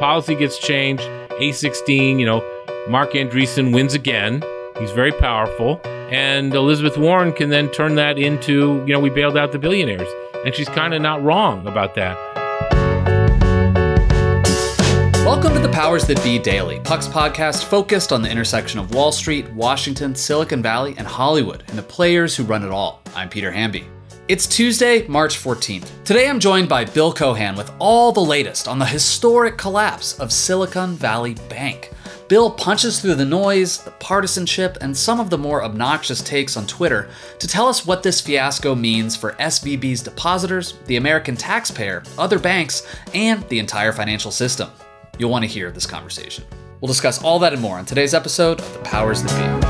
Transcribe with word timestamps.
policy 0.00 0.34
gets 0.34 0.58
changed, 0.58 1.02
A16, 1.42 2.18
you 2.18 2.24
know, 2.24 2.42
Marc 2.88 3.12
Andreessen 3.12 3.70
wins 3.74 3.92
again. 3.92 4.42
He's 4.78 4.92
very 4.92 5.12
powerful. 5.12 5.78
And 5.84 6.54
Elizabeth 6.54 6.96
Warren 6.96 7.34
can 7.34 7.50
then 7.50 7.68
turn 7.68 7.96
that 7.96 8.18
into, 8.18 8.82
you 8.86 8.94
know, 8.94 8.98
we 8.98 9.10
bailed 9.10 9.36
out 9.36 9.52
the 9.52 9.58
billionaires. 9.58 10.08
And 10.46 10.54
she's 10.54 10.70
kind 10.70 10.94
of 10.94 11.02
not 11.02 11.22
wrong 11.22 11.66
about 11.66 11.94
that. 11.96 12.16
Welcome 15.26 15.52
to 15.52 15.60
the 15.60 15.68
Powers 15.70 16.06
That 16.06 16.22
Be 16.24 16.38
Daily, 16.38 16.80
Puck's 16.80 17.06
podcast 17.06 17.64
focused 17.64 18.10
on 18.10 18.22
the 18.22 18.30
intersection 18.30 18.80
of 18.80 18.94
Wall 18.94 19.12
Street, 19.12 19.50
Washington, 19.50 20.14
Silicon 20.14 20.62
Valley, 20.62 20.94
and 20.96 21.06
Hollywood, 21.06 21.62
and 21.68 21.76
the 21.76 21.82
players 21.82 22.34
who 22.34 22.44
run 22.44 22.64
it 22.64 22.70
all. 22.70 23.02
I'm 23.14 23.28
Peter 23.28 23.52
Hamby. 23.52 23.84
It's 24.30 24.46
Tuesday, 24.46 25.04
March 25.08 25.42
14th. 25.42 26.04
Today 26.04 26.28
I'm 26.28 26.38
joined 26.38 26.68
by 26.68 26.84
Bill 26.84 27.12
Cohan 27.12 27.56
with 27.56 27.72
all 27.80 28.12
the 28.12 28.20
latest 28.20 28.68
on 28.68 28.78
the 28.78 28.86
historic 28.86 29.58
collapse 29.58 30.16
of 30.20 30.32
Silicon 30.32 30.94
Valley 30.94 31.34
Bank. 31.48 31.90
Bill 32.28 32.48
punches 32.48 33.00
through 33.00 33.16
the 33.16 33.24
noise, 33.24 33.78
the 33.78 33.90
partisanship, 33.90 34.78
and 34.80 34.96
some 34.96 35.18
of 35.18 35.30
the 35.30 35.36
more 35.38 35.64
obnoxious 35.64 36.22
takes 36.22 36.56
on 36.56 36.64
Twitter 36.68 37.10
to 37.40 37.48
tell 37.48 37.66
us 37.66 37.84
what 37.84 38.04
this 38.04 38.20
fiasco 38.20 38.76
means 38.76 39.16
for 39.16 39.32
SVB's 39.32 40.00
depositors, 40.00 40.74
the 40.86 40.94
American 40.94 41.34
taxpayer, 41.34 42.04
other 42.16 42.38
banks, 42.38 42.86
and 43.12 43.42
the 43.48 43.58
entire 43.58 43.92
financial 43.92 44.30
system. 44.30 44.70
You'll 45.18 45.32
want 45.32 45.42
to 45.42 45.50
hear 45.50 45.72
this 45.72 45.86
conversation. 45.86 46.44
We'll 46.80 46.86
discuss 46.86 47.20
all 47.24 47.40
that 47.40 47.52
and 47.52 47.60
more 47.60 47.78
on 47.78 47.84
today's 47.84 48.14
episode 48.14 48.60
of 48.60 48.72
The 48.74 48.78
Powers 48.78 49.24
That 49.24 49.60
Be. 49.60 49.69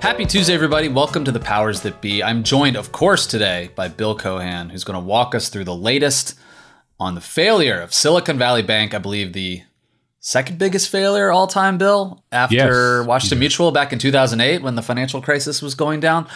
Happy 0.00 0.26
Tuesday, 0.26 0.52
everybody. 0.52 0.88
Welcome 0.88 1.24
to 1.24 1.32
the 1.32 1.40
Powers 1.40 1.80
That 1.80 2.02
Be. 2.02 2.22
I'm 2.22 2.42
joined, 2.42 2.76
of 2.76 2.92
course, 2.92 3.26
today 3.26 3.70
by 3.74 3.88
Bill 3.88 4.14
Cohan, 4.14 4.68
who's 4.68 4.84
going 4.84 5.00
to 5.00 5.04
walk 5.04 5.34
us 5.34 5.48
through 5.48 5.64
the 5.64 5.74
latest 5.74 6.38
on 7.00 7.14
the 7.14 7.22
failure 7.22 7.80
of 7.80 7.94
Silicon 7.94 8.36
Valley 8.38 8.62
Bank. 8.62 8.92
I 8.92 8.98
believe 8.98 9.32
the 9.32 9.62
second 10.20 10.58
biggest 10.58 10.90
failure 10.90 11.30
all 11.32 11.46
time, 11.46 11.78
Bill, 11.78 12.22
after 12.30 12.54
Yes. 12.98 13.06
Washington 13.06 13.38
Mutual 13.38 13.72
back 13.72 13.92
in 13.94 13.98
2008 13.98 14.62
when 14.62 14.74
the 14.74 14.82
financial 14.82 15.22
crisis 15.22 15.62
was 15.62 15.74
going 15.74 16.00
down. 16.00 16.26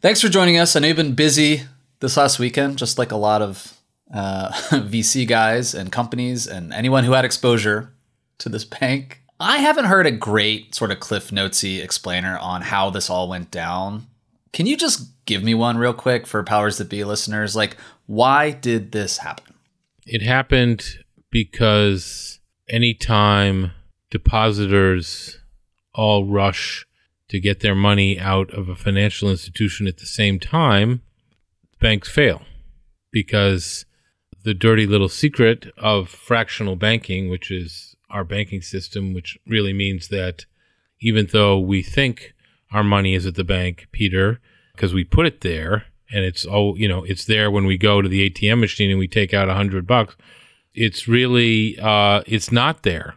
Thanks 0.00 0.20
for 0.20 0.28
joining 0.28 0.58
us. 0.58 0.76
I 0.76 0.80
know 0.80 0.86
you've 0.86 0.96
been 0.96 1.14
busy 1.16 1.62
this 1.98 2.16
last 2.16 2.38
weekend, 2.38 2.78
just 2.78 2.98
like 2.98 3.10
a 3.10 3.16
lot 3.16 3.42
of 3.42 3.76
uh, 4.14 4.52
VC 4.70 5.26
guys 5.26 5.74
and 5.74 5.90
companies 5.90 6.46
and 6.46 6.72
anyone 6.72 7.02
who 7.02 7.12
had 7.12 7.24
exposure 7.24 7.92
to 8.38 8.48
this 8.48 8.64
bank. 8.64 9.21
I 9.42 9.58
haven't 9.58 9.86
heard 9.86 10.06
a 10.06 10.12
great 10.12 10.74
sort 10.74 10.90
of 10.90 11.00
Cliff 11.00 11.32
Notesy 11.32 11.80
explainer 11.80 12.38
on 12.38 12.62
how 12.62 12.90
this 12.90 13.10
all 13.10 13.28
went 13.28 13.50
down. 13.50 14.06
Can 14.52 14.66
you 14.66 14.76
just 14.76 15.08
give 15.24 15.42
me 15.42 15.54
one 15.54 15.78
real 15.78 15.94
quick 15.94 16.26
for 16.26 16.42
powers 16.42 16.78
that 16.78 16.88
be 16.88 17.04
listeners? 17.04 17.56
Like, 17.56 17.76
why 18.06 18.50
did 18.50 18.92
this 18.92 19.18
happen? 19.18 19.54
It 20.06 20.22
happened 20.22 20.84
because 21.30 22.40
anytime 22.68 23.72
depositors 24.10 25.38
all 25.94 26.26
rush 26.26 26.86
to 27.28 27.40
get 27.40 27.60
their 27.60 27.74
money 27.74 28.20
out 28.20 28.52
of 28.52 28.68
a 28.68 28.76
financial 28.76 29.30
institution 29.30 29.86
at 29.86 29.98
the 29.98 30.06
same 30.06 30.38
time, 30.38 31.02
banks 31.80 32.08
fail 32.08 32.42
because 33.10 33.86
the 34.44 34.54
dirty 34.54 34.86
little 34.86 35.08
secret 35.08 35.66
of 35.78 36.08
fractional 36.08 36.76
banking, 36.76 37.30
which 37.30 37.50
is 37.50 37.91
our 38.12 38.24
banking 38.24 38.62
system, 38.62 39.14
which 39.14 39.38
really 39.46 39.72
means 39.72 40.08
that 40.08 40.46
even 41.00 41.28
though 41.32 41.58
we 41.58 41.82
think 41.82 42.34
our 42.72 42.84
money 42.84 43.14
is 43.14 43.26
at 43.26 43.34
the 43.34 43.44
bank, 43.44 43.88
Peter, 43.92 44.40
because 44.74 44.94
we 44.94 45.04
put 45.04 45.26
it 45.26 45.40
there 45.40 45.86
and 46.12 46.24
it's 46.24 46.44
all, 46.44 46.78
you 46.78 46.88
know, 46.88 47.04
it's 47.04 47.24
there 47.24 47.50
when 47.50 47.66
we 47.66 47.76
go 47.76 48.02
to 48.02 48.08
the 48.08 48.28
ATM 48.28 48.60
machine 48.60 48.90
and 48.90 48.98
we 48.98 49.08
take 49.08 49.34
out 49.34 49.48
a 49.48 49.54
hundred 49.54 49.86
bucks. 49.86 50.16
It's 50.74 51.08
really, 51.08 51.78
uh, 51.78 52.22
it's 52.26 52.52
not 52.52 52.82
there. 52.82 53.14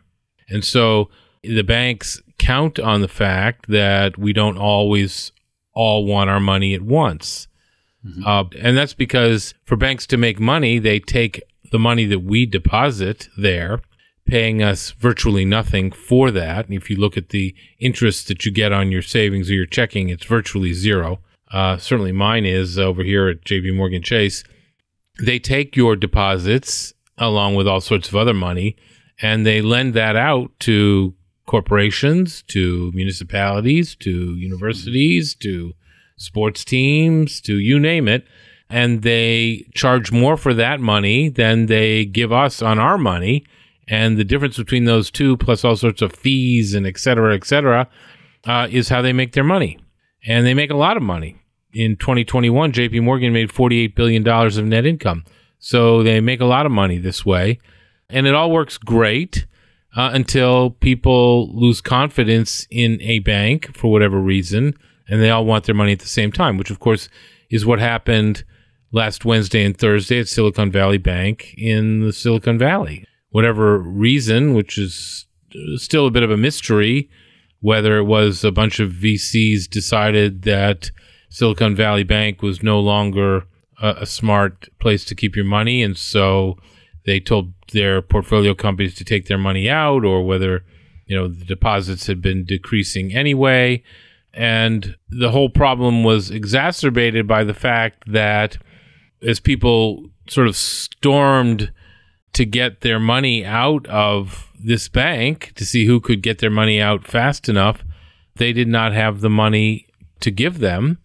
And 0.49 0.63
so 0.63 1.09
the 1.43 1.63
banks 1.63 2.21
count 2.37 2.79
on 2.79 3.01
the 3.01 3.07
fact 3.07 3.67
that 3.69 4.17
we 4.17 4.33
don't 4.33 4.57
always 4.57 5.31
all 5.73 6.05
want 6.05 6.29
our 6.29 6.39
money 6.39 6.73
at 6.73 6.81
once. 6.81 7.47
Uh, 8.25 8.43
and 8.59 8.77
that's 8.77 8.93
because 8.93 9.53
for 9.63 9.75
banks 9.75 10.05
to 10.07 10.17
make 10.17 10.39
money, 10.39 10.79
they 10.79 10.99
take 10.99 11.41
the 11.71 11.79
money 11.79 12.05
that 12.05 12.19
we 12.19 12.45
deposit 12.45 13.27
there, 13.37 13.81
paying 14.25 14.63
us 14.63 14.91
virtually 14.91 15.45
nothing 15.45 15.91
for 15.91 16.31
that. 16.31 16.65
And 16.65 16.73
if 16.73 16.89
you 16.89 16.95
look 16.95 17.15
at 17.17 17.29
the 17.29 17.55
interest 17.79 18.27
that 18.27 18.45
you 18.45 18.51
get 18.51 18.71
on 18.71 18.91
your 18.91 19.01
savings 19.01 19.49
or 19.49 19.53
your 19.53 19.65
checking, 19.65 20.09
it's 20.09 20.25
virtually 20.25 20.73
zero. 20.73 21.19
Uh, 21.51 21.77
certainly 21.77 22.11
mine 22.11 22.45
is 22.45 22.79
over 22.79 23.03
here 23.03 23.29
at 23.29 23.45
JP 23.45 23.75
Morgan 23.75 24.01
Chase. 24.01 24.43
They 25.19 25.39
take 25.39 25.75
your 25.75 25.95
deposits 25.95 26.93
along 27.17 27.55
with 27.55 27.67
all 27.67 27.81
sorts 27.81 28.09
of 28.09 28.15
other 28.15 28.33
money 28.33 28.75
and 29.21 29.45
they 29.45 29.61
lend 29.61 29.93
that 29.93 30.15
out 30.15 30.51
to 30.61 31.13
corporations, 31.45 32.41
to 32.43 32.91
municipalities, 32.93 33.95
to 33.95 34.35
universities, 34.35 35.35
to 35.35 35.73
sports 36.17 36.65
teams, 36.65 37.39
to 37.41 37.57
you 37.57 37.79
name 37.79 38.07
it. 38.07 38.25
And 38.69 39.03
they 39.03 39.67
charge 39.73 40.11
more 40.11 40.37
for 40.37 40.53
that 40.55 40.79
money 40.79 41.29
than 41.29 41.67
they 41.67 42.05
give 42.05 42.31
us 42.31 42.61
on 42.61 42.79
our 42.79 42.97
money. 42.97 43.45
And 43.87 44.17
the 44.17 44.23
difference 44.23 44.57
between 44.57 44.85
those 44.85 45.11
two, 45.11 45.37
plus 45.37 45.63
all 45.63 45.75
sorts 45.75 46.01
of 46.01 46.13
fees 46.13 46.73
and 46.73 46.87
et 46.87 46.97
cetera, 46.97 47.35
et 47.35 47.45
cetera, 47.45 47.87
uh, 48.45 48.67
is 48.69 48.89
how 48.89 49.01
they 49.01 49.13
make 49.13 49.33
their 49.33 49.43
money. 49.43 49.79
And 50.25 50.45
they 50.45 50.53
make 50.53 50.71
a 50.71 50.77
lot 50.77 50.97
of 50.97 51.03
money. 51.03 51.37
In 51.73 51.97
2021, 51.97 52.71
JP 52.71 53.03
Morgan 53.03 53.33
made 53.33 53.49
$48 53.49 53.95
billion 53.95 54.27
of 54.27 54.65
net 54.65 54.85
income. 54.85 55.25
So 55.59 56.03
they 56.03 56.19
make 56.21 56.41
a 56.41 56.45
lot 56.45 56.65
of 56.65 56.71
money 56.71 56.97
this 56.97 57.25
way. 57.25 57.59
And 58.09 58.25
it 58.27 58.33
all 58.33 58.51
works 58.51 58.77
great 58.77 59.45
uh, 59.95 60.11
until 60.13 60.71
people 60.71 61.55
lose 61.55 61.81
confidence 61.81 62.67
in 62.69 63.01
a 63.01 63.19
bank 63.19 63.75
for 63.75 63.91
whatever 63.91 64.19
reason, 64.19 64.77
and 65.07 65.21
they 65.21 65.29
all 65.29 65.45
want 65.45 65.65
their 65.65 65.75
money 65.75 65.93
at 65.93 65.99
the 65.99 66.07
same 66.07 66.31
time, 66.31 66.57
which 66.57 66.69
of 66.69 66.79
course 66.79 67.07
is 67.49 67.65
what 67.65 67.79
happened 67.79 68.43
last 68.91 69.25
Wednesday 69.25 69.63
and 69.63 69.77
Thursday 69.77 70.19
at 70.19 70.27
Silicon 70.27 70.71
Valley 70.71 70.97
Bank 70.97 71.53
in 71.57 72.01
the 72.01 72.11
Silicon 72.11 72.57
Valley. 72.57 73.05
Whatever 73.35 73.79
reason, 73.79 74.53
which 74.53 74.77
is 74.77 75.25
uh, 75.53 75.75
still 75.75 76.07
a 76.07 76.09
bit 76.09 76.23
of 76.23 76.31
a 76.31 76.37
mystery, 76.37 77.09
whether 77.59 77.97
it 77.97 78.05
was 78.05 78.45
a 78.45 78.51
bunch 78.51 78.79
of 78.79 78.93
VCs 78.93 79.69
decided 79.69 80.43
that 80.43 80.89
Silicon 81.27 81.75
Valley 81.75 82.05
Bank 82.05 82.41
was 82.41 82.63
no 82.63 82.79
longer 82.79 83.43
a, 83.81 83.89
a 83.99 84.05
smart 84.05 84.69
place 84.79 85.03
to 85.03 85.15
keep 85.15 85.35
your 85.35 85.43
money, 85.43 85.83
and 85.83 85.97
so 85.97 86.57
they 87.05 87.19
told 87.19 87.51
their 87.73 88.01
portfolio 88.01 88.53
companies 88.53 88.95
to 88.95 89.03
take 89.03 89.27
their 89.27 89.37
money 89.37 89.69
out, 89.69 90.05
or 90.05 90.25
whether 90.25 90.63
you 91.05 91.13
know 91.17 91.27
the 91.27 91.43
deposits 91.43 92.07
had 92.07 92.21
been 92.21 92.45
decreasing 92.45 93.13
anyway. 93.13 93.83
And 94.33 94.95
the 95.09 95.31
whole 95.31 95.49
problem 95.49 96.05
was 96.05 96.31
exacerbated 96.31 97.27
by 97.27 97.43
the 97.43 97.53
fact 97.53 98.09
that 98.13 98.57
as 99.21 99.41
people 99.41 100.09
sort 100.29 100.47
of 100.47 100.55
stormed 100.55 101.73
to 102.35 102.45
get 102.45 102.81
their 102.81 102.99
money 102.99 103.45
out 103.45 103.87
of 103.87 104.51
this 104.59 104.87
bank 104.89 105.53
to 105.55 105.65
see 105.65 105.85
who 105.85 105.99
could 105.99 106.21
get 106.21 106.39
their 106.39 106.49
money 106.49 106.81
out 106.81 107.07
fast 107.07 107.49
enough, 107.49 107.83
they 108.35 108.53
did 108.53 108.67
not 108.67 108.93
have 108.93 109.21
the 109.21 109.29
money 109.29 109.87
to 110.19 110.31
give 110.31 110.59
them 110.59 110.99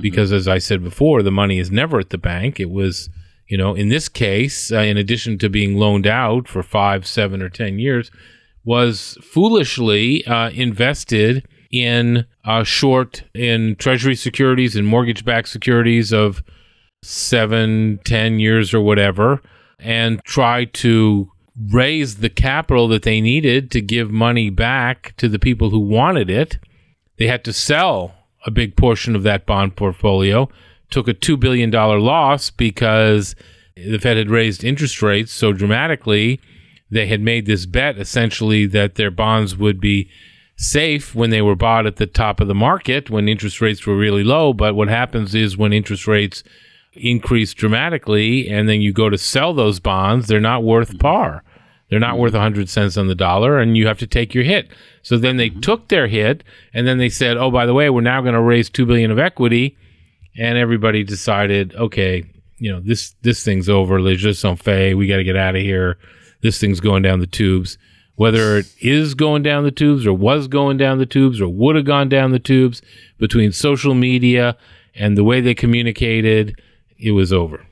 because, 0.00 0.32
as 0.32 0.48
I 0.48 0.58
said 0.58 0.82
before, 0.82 1.22
the 1.22 1.30
money 1.30 1.58
is 1.58 1.70
never 1.70 1.98
at 1.98 2.10
the 2.10 2.18
bank. 2.18 2.60
It 2.60 2.70
was, 2.70 3.08
you 3.46 3.56
know, 3.56 3.74
in 3.74 3.88
this 3.88 4.08
case, 4.08 4.70
uh, 4.72 4.80
in 4.80 4.96
addition 4.96 5.38
to 5.38 5.48
being 5.48 5.76
loaned 5.76 6.06
out 6.06 6.48
for 6.48 6.62
five, 6.62 7.06
seven, 7.06 7.40
or 7.40 7.48
10 7.48 7.78
years, 7.78 8.10
was 8.64 9.16
foolishly 9.22 10.26
uh, 10.26 10.50
invested 10.50 11.46
in 11.70 12.26
uh, 12.44 12.64
short 12.64 13.22
in 13.32 13.76
treasury 13.76 14.16
securities 14.16 14.76
and 14.76 14.86
mortgage 14.86 15.24
backed 15.24 15.48
securities 15.48 16.12
of 16.12 16.42
seven, 17.02 18.00
ten 18.04 18.38
years 18.38 18.74
or 18.74 18.80
whatever, 18.80 19.40
and 19.78 20.22
try 20.24 20.64
to 20.64 21.30
raise 21.70 22.16
the 22.16 22.30
capital 22.30 22.88
that 22.88 23.02
they 23.02 23.20
needed 23.20 23.70
to 23.70 23.80
give 23.80 24.10
money 24.10 24.50
back 24.50 25.14
to 25.16 25.28
the 25.28 25.38
people 25.38 25.70
who 25.70 25.78
wanted 25.78 26.28
it. 26.28 26.58
They 27.18 27.26
had 27.26 27.44
to 27.44 27.52
sell 27.52 28.14
a 28.44 28.50
big 28.50 28.76
portion 28.76 29.16
of 29.16 29.22
that 29.22 29.46
bond 29.46 29.76
portfolio, 29.76 30.48
took 30.90 31.08
a 31.08 31.14
$2 31.14 31.38
billion 31.40 31.70
loss 31.70 32.50
because 32.50 33.34
the 33.74 33.98
Fed 33.98 34.16
had 34.16 34.30
raised 34.30 34.64
interest 34.64 35.02
rates 35.02 35.32
so 35.32 35.52
dramatically. 35.52 36.40
They 36.90 37.06
had 37.06 37.20
made 37.20 37.46
this 37.46 37.66
bet 37.66 37.98
essentially 37.98 38.66
that 38.66 38.94
their 38.94 39.10
bonds 39.10 39.56
would 39.56 39.80
be 39.80 40.08
safe 40.56 41.14
when 41.14 41.30
they 41.30 41.42
were 41.42 41.56
bought 41.56 41.86
at 41.86 41.96
the 41.96 42.06
top 42.06 42.40
of 42.40 42.48
the 42.48 42.54
market 42.54 43.10
when 43.10 43.28
interest 43.28 43.60
rates 43.60 43.86
were 43.86 43.96
really 43.96 44.24
low. 44.24 44.52
But 44.52 44.74
what 44.74 44.88
happens 44.88 45.34
is 45.34 45.56
when 45.56 45.72
interest 45.72 46.06
rates 46.06 46.42
increase 46.96 47.54
dramatically 47.54 48.48
and 48.48 48.68
then 48.68 48.80
you 48.80 48.92
go 48.92 49.10
to 49.10 49.18
sell 49.18 49.54
those 49.54 49.80
bonds, 49.80 50.26
they're 50.26 50.40
not 50.40 50.64
worth 50.64 50.88
mm-hmm. 50.90 50.98
par. 50.98 51.42
They're 51.88 52.00
not 52.00 52.18
worth 52.18 52.32
mm-hmm. 52.32 52.42
100 52.42 52.68
cents 52.68 52.96
on 52.96 53.06
the 53.06 53.14
dollar 53.14 53.58
and 53.58 53.76
you 53.76 53.86
have 53.86 53.98
to 53.98 54.06
take 54.06 54.34
your 54.34 54.44
hit. 54.44 54.68
So 55.02 55.16
then 55.16 55.36
they 55.36 55.50
mm-hmm. 55.50 55.60
took 55.60 55.88
their 55.88 56.08
hit 56.08 56.42
and 56.74 56.86
then 56.86 56.98
they 56.98 57.08
said, 57.08 57.36
"Oh, 57.36 57.50
by 57.50 57.66
the 57.66 57.74
way, 57.74 57.90
we're 57.90 58.00
now 58.00 58.20
going 58.20 58.34
to 58.34 58.40
raise 58.40 58.68
2 58.68 58.86
billion 58.86 59.10
of 59.10 59.18
equity." 59.18 59.76
And 60.38 60.58
everybody 60.58 61.04
decided, 61.04 61.74
"Okay, 61.74 62.24
you 62.58 62.72
know, 62.72 62.80
this 62.80 63.14
this 63.22 63.44
thing's 63.44 63.68
over. 63.68 64.00
Les 64.00 64.16
just 64.16 64.42
don't 64.42 64.62
fay. 64.62 64.94
We 64.94 65.06
got 65.06 65.18
to 65.18 65.24
get 65.24 65.36
out 65.36 65.56
of 65.56 65.62
here. 65.62 65.98
This 66.42 66.60
thing's 66.60 66.80
going 66.80 67.02
down 67.02 67.20
the 67.20 67.26
tubes." 67.26 67.78
Whether 68.16 68.56
it 68.56 68.74
is 68.80 69.14
going 69.14 69.42
down 69.42 69.64
the 69.64 69.70
tubes 69.70 70.06
or 70.06 70.14
was 70.14 70.48
going 70.48 70.78
down 70.78 70.96
the 70.96 71.04
tubes 71.04 71.38
or 71.38 71.48
would 71.48 71.76
have 71.76 71.84
gone 71.84 72.08
down 72.08 72.32
the 72.32 72.38
tubes 72.38 72.80
between 73.18 73.52
social 73.52 73.92
media 73.92 74.56
and 74.94 75.16
the 75.16 75.24
way 75.24 75.42
they 75.42 75.54
communicated, 75.54 76.58
it 76.98 77.12
was 77.12 77.32
over. 77.32 77.66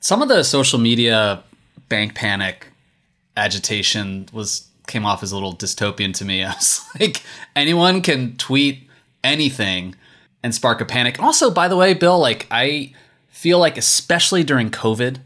Some 0.00 0.22
of 0.22 0.28
the 0.28 0.42
social 0.42 0.78
media 0.78 1.42
bank 1.88 2.14
panic 2.14 2.68
agitation 3.36 4.28
was 4.32 4.66
came 4.86 5.06
off 5.06 5.22
as 5.22 5.32
a 5.32 5.36
little 5.36 5.54
dystopian 5.54 6.12
to 6.14 6.24
me. 6.24 6.42
I 6.44 6.52
was 6.54 6.84
like, 6.98 7.22
anyone 7.54 8.02
can 8.02 8.36
tweet 8.36 8.88
anything 9.22 9.94
and 10.42 10.54
spark 10.54 10.80
a 10.80 10.84
panic. 10.84 11.20
Also, 11.20 11.50
by 11.50 11.68
the 11.68 11.76
way, 11.76 11.94
Bill, 11.94 12.18
like 12.18 12.46
I 12.50 12.92
feel 13.28 13.58
like 13.58 13.76
especially 13.76 14.42
during 14.42 14.70
COVID, 14.70 15.18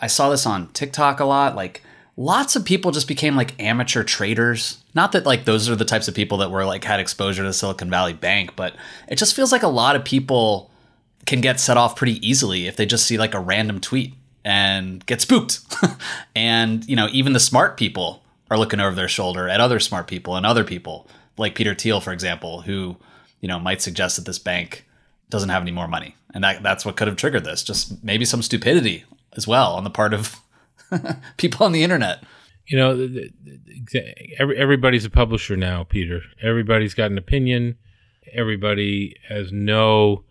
I 0.00 0.06
saw 0.06 0.30
this 0.30 0.46
on 0.46 0.68
TikTok 0.72 1.20
a 1.20 1.24
lot. 1.24 1.54
Like 1.54 1.82
lots 2.16 2.56
of 2.56 2.64
people 2.64 2.90
just 2.90 3.08
became 3.08 3.36
like 3.36 3.60
amateur 3.62 4.02
traders. 4.02 4.82
Not 4.94 5.12
that 5.12 5.26
like 5.26 5.44
those 5.44 5.68
are 5.68 5.76
the 5.76 5.84
types 5.84 6.08
of 6.08 6.14
people 6.14 6.38
that 6.38 6.50
were 6.50 6.64
like 6.64 6.84
had 6.84 7.00
exposure 7.00 7.42
to 7.42 7.52
Silicon 7.52 7.90
Valley 7.90 8.12
Bank, 8.12 8.56
but 8.56 8.74
it 9.08 9.16
just 9.16 9.34
feels 9.36 9.52
like 9.52 9.62
a 9.62 9.68
lot 9.68 9.96
of 9.96 10.04
people 10.04 10.70
can 11.26 11.40
get 11.40 11.60
set 11.60 11.76
off 11.76 11.96
pretty 11.96 12.26
easily 12.26 12.66
if 12.66 12.76
they 12.76 12.86
just 12.86 13.06
see 13.06 13.18
like 13.18 13.34
a 13.34 13.40
random 13.40 13.80
tweet 13.80 14.14
and 14.44 15.04
get 15.06 15.20
spooked. 15.20 15.60
and, 16.34 16.84
you 16.88 16.96
know, 16.96 17.08
even 17.12 17.32
the 17.32 17.40
smart 17.40 17.76
people 17.76 18.22
are 18.50 18.58
looking 18.58 18.80
over 18.80 18.94
their 18.94 19.08
shoulder 19.08 19.48
at 19.48 19.60
other 19.60 19.80
smart 19.80 20.06
people 20.06 20.36
and 20.36 20.44
other 20.44 20.64
people, 20.64 21.08
like 21.36 21.54
Peter 21.54 21.74
Thiel, 21.74 22.00
for 22.00 22.12
example, 22.12 22.62
who, 22.62 22.96
you 23.40 23.48
know, 23.48 23.58
might 23.58 23.80
suggest 23.80 24.16
that 24.16 24.26
this 24.26 24.38
bank 24.38 24.86
doesn't 25.30 25.48
have 25.48 25.62
any 25.62 25.70
more 25.70 25.88
money. 25.88 26.16
And 26.34 26.44
that, 26.44 26.62
that's 26.62 26.84
what 26.84 26.96
could 26.96 27.08
have 27.08 27.16
triggered 27.16 27.44
this. 27.44 27.62
Just 27.62 28.02
maybe 28.02 28.24
some 28.24 28.42
stupidity 28.42 29.04
as 29.34 29.46
well 29.46 29.74
on 29.74 29.84
the 29.84 29.90
part 29.90 30.12
of 30.12 30.40
people 31.36 31.64
on 31.64 31.72
the 31.72 31.82
internet. 31.82 32.22
You 32.66 32.78
know, 32.78 33.08
every, 34.38 34.56
everybody's 34.56 35.04
a 35.04 35.10
publisher 35.10 35.56
now, 35.56 35.84
Peter. 35.84 36.20
Everybody's 36.42 36.94
got 36.94 37.10
an 37.10 37.18
opinion. 37.18 37.76
Everybody 38.32 39.16
has 39.28 39.52
no 39.52 40.24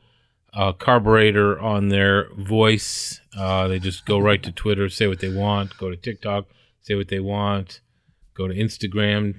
uh, 0.54 0.74
carburetor 0.74 1.60
on 1.60 1.90
their 1.90 2.30
voice. 2.34 3.22
Uh, 3.38 3.68
they 3.68 3.80
just 3.80 4.06
go 4.06 4.20
right 4.20 4.42
to 4.44 4.52
Twitter, 4.52 4.90
say 4.90 5.08
what 5.08 5.20
they 5.20 5.34
want, 5.34 5.78
go 5.78 5.90
to 5.90 5.96
TikTok, 5.96 6.46
say 6.82 6.96
what 6.96 7.08
they 7.08 7.20
want, 7.20 7.80
go 8.36 8.48
to 8.48 8.54
Instagram. 8.54 9.36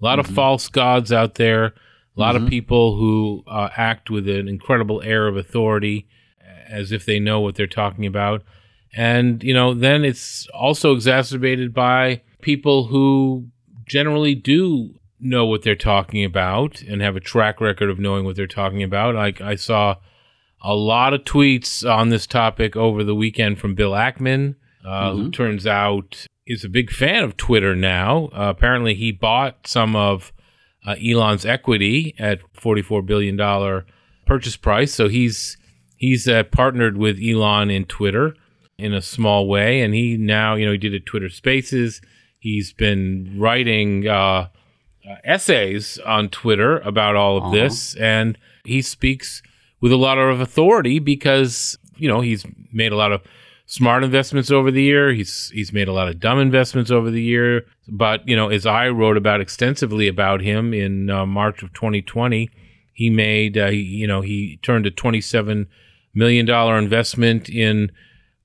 A 0.00 0.04
lot 0.04 0.18
mm-hmm. 0.18 0.28
of 0.28 0.34
false 0.34 0.68
gods 0.68 1.12
out 1.12 1.36
there. 1.36 1.66
A 1.66 2.20
lot 2.20 2.34
mm-hmm. 2.34 2.44
of 2.44 2.50
people 2.50 2.96
who 2.96 3.42
uh, 3.46 3.70
act 3.76 4.10
with 4.10 4.28
an 4.28 4.48
incredible 4.48 5.00
air 5.02 5.26
of 5.26 5.36
authority 5.36 6.06
as 6.68 6.92
if 6.92 7.04
they 7.04 7.18
know 7.18 7.40
what 7.40 7.54
they're 7.54 7.66
talking 7.66 8.06
about. 8.06 8.42
And, 8.94 9.42
you 9.42 9.54
know, 9.54 9.74
then 9.74 10.04
it's 10.04 10.46
also 10.48 10.92
exacerbated 10.92 11.72
by 11.72 12.22
people 12.40 12.86
who 12.86 13.46
generally 13.86 14.34
do 14.34 14.94
know 15.20 15.46
what 15.46 15.62
they're 15.62 15.76
talking 15.76 16.24
about 16.24 16.82
and 16.82 17.00
have 17.00 17.16
a 17.16 17.20
track 17.20 17.60
record 17.60 17.88
of 17.88 17.98
knowing 17.98 18.24
what 18.24 18.36
they're 18.36 18.46
talking 18.46 18.82
about. 18.82 19.14
Like 19.14 19.40
I 19.40 19.54
saw 19.54 19.96
a 20.62 20.74
lot 20.74 21.12
of 21.12 21.22
tweets 21.22 21.88
on 21.88 22.08
this 22.08 22.26
topic 22.26 22.76
over 22.76 23.02
the 23.04 23.14
weekend 23.14 23.58
from 23.58 23.74
Bill 23.74 23.92
Ackman, 23.92 24.54
uh, 24.84 25.10
mm-hmm. 25.10 25.22
who 25.22 25.30
turns 25.30 25.66
out 25.66 26.26
is 26.46 26.64
a 26.64 26.68
big 26.68 26.90
fan 26.90 27.24
of 27.24 27.36
Twitter 27.36 27.74
now. 27.74 28.26
Uh, 28.26 28.50
apparently, 28.56 28.94
he 28.94 29.12
bought 29.12 29.66
some 29.66 29.94
of 29.96 30.32
uh, 30.86 30.94
Elon's 31.04 31.44
equity 31.44 32.14
at 32.18 32.40
$44 32.54 33.04
billion 33.04 33.36
purchase 34.26 34.56
price. 34.56 34.92
So 34.94 35.08
he's 35.08 35.56
he's 35.96 36.26
uh, 36.26 36.44
partnered 36.44 36.96
with 36.96 37.18
Elon 37.22 37.70
in 37.70 37.84
Twitter 37.84 38.34
in 38.78 38.92
a 38.92 39.02
small 39.02 39.46
way. 39.48 39.80
And 39.80 39.94
he 39.94 40.16
now, 40.16 40.54
you 40.54 40.66
know, 40.66 40.72
he 40.72 40.78
did 40.78 40.94
a 40.94 41.00
Twitter 41.00 41.28
Spaces. 41.28 42.00
He's 42.38 42.72
been 42.72 43.36
writing 43.38 44.08
uh, 44.08 44.48
uh, 45.08 45.14
essays 45.24 45.98
on 46.04 46.28
Twitter 46.28 46.78
about 46.80 47.14
all 47.14 47.36
of 47.36 47.44
uh-huh. 47.44 47.52
this. 47.52 47.94
And 47.96 48.36
he 48.64 48.82
speaks 48.82 49.42
with 49.82 49.92
a 49.92 49.96
lot 49.96 50.16
of 50.16 50.40
authority 50.40 50.98
because 50.98 51.76
you 51.96 52.08
know 52.08 52.22
he's 52.22 52.46
made 52.72 52.92
a 52.92 52.96
lot 52.96 53.12
of 53.12 53.20
smart 53.66 54.04
investments 54.04 54.50
over 54.50 54.70
the 54.70 54.82
year. 54.82 55.12
He's 55.12 55.50
he's 55.50 55.72
made 55.72 55.88
a 55.88 55.92
lot 55.92 56.08
of 56.08 56.18
dumb 56.18 56.38
investments 56.38 56.90
over 56.90 57.10
the 57.10 57.22
year. 57.22 57.66
But 57.88 58.26
you 58.26 58.34
know, 58.34 58.48
as 58.48 58.64
I 58.64 58.88
wrote 58.88 59.18
about 59.18 59.42
extensively 59.42 60.08
about 60.08 60.40
him 60.40 60.72
in 60.72 61.10
uh, 61.10 61.26
March 61.26 61.62
of 61.62 61.74
2020, 61.74 62.48
he 62.94 63.10
made 63.10 63.58
uh, 63.58 63.66
you 63.66 64.06
know 64.06 64.22
he 64.22 64.58
turned 64.62 64.86
a 64.86 64.90
27 64.90 65.66
million 66.14 66.46
dollar 66.46 66.78
investment 66.78 67.50
in 67.50 67.90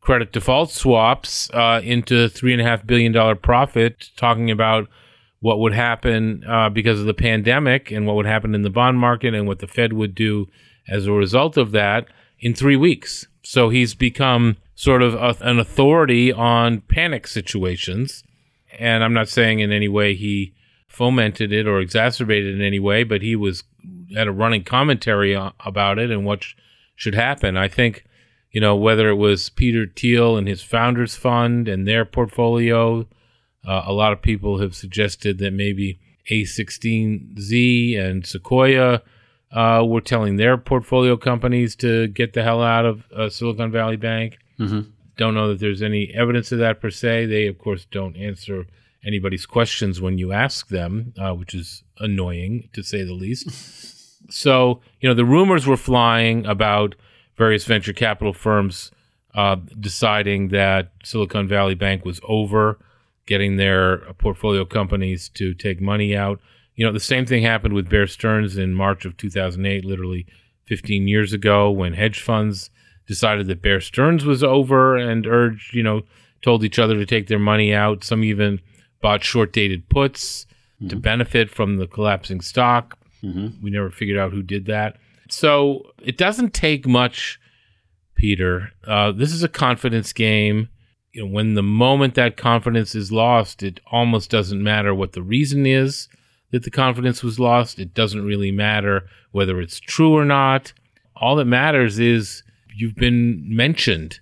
credit 0.01 0.31
default 0.31 0.71
swaps 0.71 1.49
uh, 1.53 1.81
into 1.83 2.29
three 2.29 2.53
and 2.53 2.61
a 2.61 2.65
half 2.65 2.85
billion 2.85 3.11
dollar 3.11 3.35
profit, 3.35 4.09
talking 4.17 4.49
about 4.49 4.87
what 5.39 5.59
would 5.59 5.73
happen 5.73 6.43
uh, 6.47 6.67
because 6.69 6.99
of 6.99 7.05
the 7.05 7.13
pandemic 7.13 7.91
and 7.91 8.07
what 8.07 8.15
would 8.15 8.25
happen 8.25 8.55
in 8.55 8.63
the 8.63 8.69
bond 8.71 8.97
market 8.97 9.35
and 9.35 9.45
what 9.45 9.59
the 9.59 9.67
Fed 9.67 9.93
would 9.93 10.15
do 10.15 10.47
as 10.87 11.05
a 11.05 11.11
result 11.11 11.57
of 11.57 11.71
that 11.71 12.07
in 12.39 12.53
three 12.53 12.75
weeks. 12.75 13.27
So 13.43 13.69
he's 13.69 13.95
become 13.95 14.57
sort 14.75 15.01
of 15.01 15.15
a, 15.15 15.35
an 15.41 15.59
authority 15.59 16.31
on 16.31 16.81
panic 16.81 17.27
situations. 17.27 18.23
And 18.77 19.03
I'm 19.03 19.13
not 19.13 19.29
saying 19.29 19.59
in 19.59 19.71
any 19.71 19.87
way 19.87 20.15
he 20.15 20.53
fomented 20.87 21.51
it 21.51 21.67
or 21.67 21.79
exacerbated 21.79 22.55
it 22.55 22.59
in 22.59 22.65
any 22.65 22.79
way, 22.79 23.03
but 23.03 23.21
he 23.21 23.35
was 23.35 23.63
had 24.15 24.27
a 24.27 24.31
running 24.31 24.63
commentary 24.63 25.33
about 25.33 25.99
it 25.99 26.11
and 26.11 26.25
what 26.25 26.43
sh- 26.43 26.55
should 26.95 27.15
happen. 27.15 27.57
I 27.57 27.67
think, 27.67 28.05
you 28.51 28.61
know, 28.61 28.75
whether 28.75 29.09
it 29.09 29.15
was 29.15 29.49
Peter 29.49 29.85
Thiel 29.85 30.37
and 30.37 30.47
his 30.47 30.61
founders 30.61 31.15
fund 31.15 31.67
and 31.67 31.87
their 31.87 32.05
portfolio, 32.05 33.07
uh, 33.67 33.83
a 33.85 33.93
lot 33.93 34.13
of 34.13 34.21
people 34.21 34.59
have 34.59 34.75
suggested 34.75 35.39
that 35.39 35.53
maybe 35.53 35.99
A16Z 36.31 37.99
and 37.99 38.25
Sequoia 38.25 39.01
uh, 39.51 39.83
were 39.87 40.01
telling 40.01 40.35
their 40.35 40.57
portfolio 40.57 41.17
companies 41.17 41.75
to 41.77 42.07
get 42.07 42.33
the 42.33 42.43
hell 42.43 42.61
out 42.61 42.85
of 42.85 43.05
uh, 43.11 43.29
Silicon 43.29 43.71
Valley 43.71 43.97
Bank. 43.97 44.37
Mm-hmm. 44.59 44.89
Don't 45.17 45.33
know 45.33 45.49
that 45.49 45.59
there's 45.59 45.81
any 45.81 46.11
evidence 46.13 46.51
of 46.51 46.59
that 46.59 46.79
per 46.79 46.91
se. 46.91 47.25
They, 47.25 47.47
of 47.47 47.57
course, 47.57 47.85
don't 47.89 48.15
answer 48.17 48.67
anybody's 49.03 49.45
questions 49.45 50.01
when 50.01 50.17
you 50.17 50.31
ask 50.31 50.67
them, 50.67 51.13
uh, 51.17 51.33
which 51.33 51.53
is 51.53 51.83
annoying 51.99 52.69
to 52.73 52.83
say 52.83 53.03
the 53.03 53.13
least. 53.13 53.49
so, 54.31 54.81
you 54.99 55.07
know, 55.07 55.15
the 55.15 55.25
rumors 55.25 55.65
were 55.65 55.77
flying 55.77 56.45
about 56.45 56.95
various 57.37 57.65
venture 57.65 57.93
capital 57.93 58.33
firms 58.33 58.91
uh, 59.33 59.55
deciding 59.79 60.49
that 60.49 60.91
Silicon 61.03 61.47
Valley 61.47 61.75
Bank 61.75 62.03
was 62.03 62.19
over, 62.23 62.79
getting 63.27 63.57
their 63.57 63.99
portfolio 64.13 64.65
companies 64.65 65.29
to 65.29 65.53
take 65.53 65.79
money 65.79 66.15
out. 66.15 66.39
You 66.77 66.85
know, 66.85 66.93
the 66.93 66.99
same 66.99 67.25
thing 67.25 67.41
happened 67.43 67.73
with 67.73 67.89
Bear 67.89 68.05
Stearns 68.05 68.55
in 68.55 68.75
March 68.75 69.03
of 69.03 69.17
2008, 69.17 69.83
literally 69.83 70.27
15 70.65 71.07
years 71.07 71.33
ago, 71.33 71.71
when 71.71 71.93
hedge 71.93 72.21
funds 72.21 72.69
decided 73.07 73.47
that 73.47 73.63
Bear 73.63 73.81
Stearns 73.81 74.25
was 74.25 74.43
over 74.43 74.95
and 74.95 75.25
urged, 75.25 75.73
you 75.73 75.81
know, 75.81 76.03
told 76.43 76.63
each 76.63 76.77
other 76.77 76.93
to 76.93 77.05
take 77.05 77.27
their 77.27 77.39
money 77.39 77.73
out. 77.73 78.03
Some 78.03 78.23
even 78.23 78.61
bought 79.01 79.23
short 79.23 79.51
dated 79.51 79.89
puts 79.89 80.45
mm-hmm. 80.75 80.89
to 80.89 80.95
benefit 80.95 81.49
from 81.49 81.77
the 81.77 81.87
collapsing 81.87 82.41
stock. 82.41 82.95
Mm-hmm. 83.23 83.63
We 83.63 83.71
never 83.71 83.89
figured 83.89 84.19
out 84.19 84.31
who 84.31 84.43
did 84.43 84.67
that. 84.67 84.97
So 85.29 85.91
it 86.03 86.15
doesn't 86.15 86.53
take 86.53 86.85
much, 86.85 87.39
Peter. 88.13 88.69
Uh, 88.85 89.11
this 89.13 89.33
is 89.33 89.41
a 89.41 89.49
confidence 89.49 90.13
game. 90.13 90.69
You 91.11 91.25
know, 91.25 91.31
when 91.33 91.55
the 91.55 91.63
moment 91.63 92.13
that 92.15 92.37
confidence 92.37 92.93
is 92.93 93.11
lost, 93.11 93.63
it 93.63 93.79
almost 93.91 94.29
doesn't 94.29 94.61
matter 94.61 94.93
what 94.93 95.13
the 95.13 95.23
reason 95.23 95.65
is 95.65 96.07
that 96.51 96.63
the 96.63 96.71
confidence 96.71 97.23
was 97.23 97.39
lost. 97.39 97.79
It 97.79 97.93
doesn't 97.93 98.23
really 98.25 98.51
matter 98.51 99.07
whether 99.31 99.59
it's 99.59 99.79
true 99.79 100.13
or 100.13 100.25
not. 100.25 100.73
All 101.15 101.35
that 101.37 101.45
matters 101.45 101.99
is 101.99 102.43
you've 102.75 102.95
been 102.95 103.43
mentioned. 103.47 104.19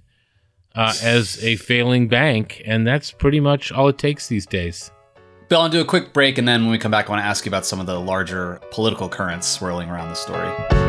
uh, 0.76 0.94
as 1.02 1.42
a 1.42 1.56
failing 1.56 2.08
bank, 2.10 2.62
and 2.66 2.86
that's 2.86 3.10
pretty 3.12 3.40
much 3.40 3.72
all 3.72 3.88
it 3.88 3.98
takes 3.98 4.28
these 4.28 4.46
days. 4.46 4.92
Bill, 5.48 5.62
I'll 5.62 5.70
do 5.70 5.80
a 5.80 5.86
quick 5.86 6.12
break, 6.12 6.38
and 6.38 6.46
then 6.48 6.64
when 6.64 6.72
we 6.72 6.78
come 6.78 6.92
back, 6.92 7.08
I 7.08 7.12
want 7.12 7.22
to 7.22 7.26
ask 7.26 7.46
you 7.46 7.50
about 7.50 7.66
some 7.66 7.80
of 7.80 7.86
the 7.86 7.98
larger 8.00 8.60
political 8.72 9.08
currents 9.08 9.48
swirling 9.48 9.90
around 9.90 10.10
the 10.10 10.16
story. 10.16 10.85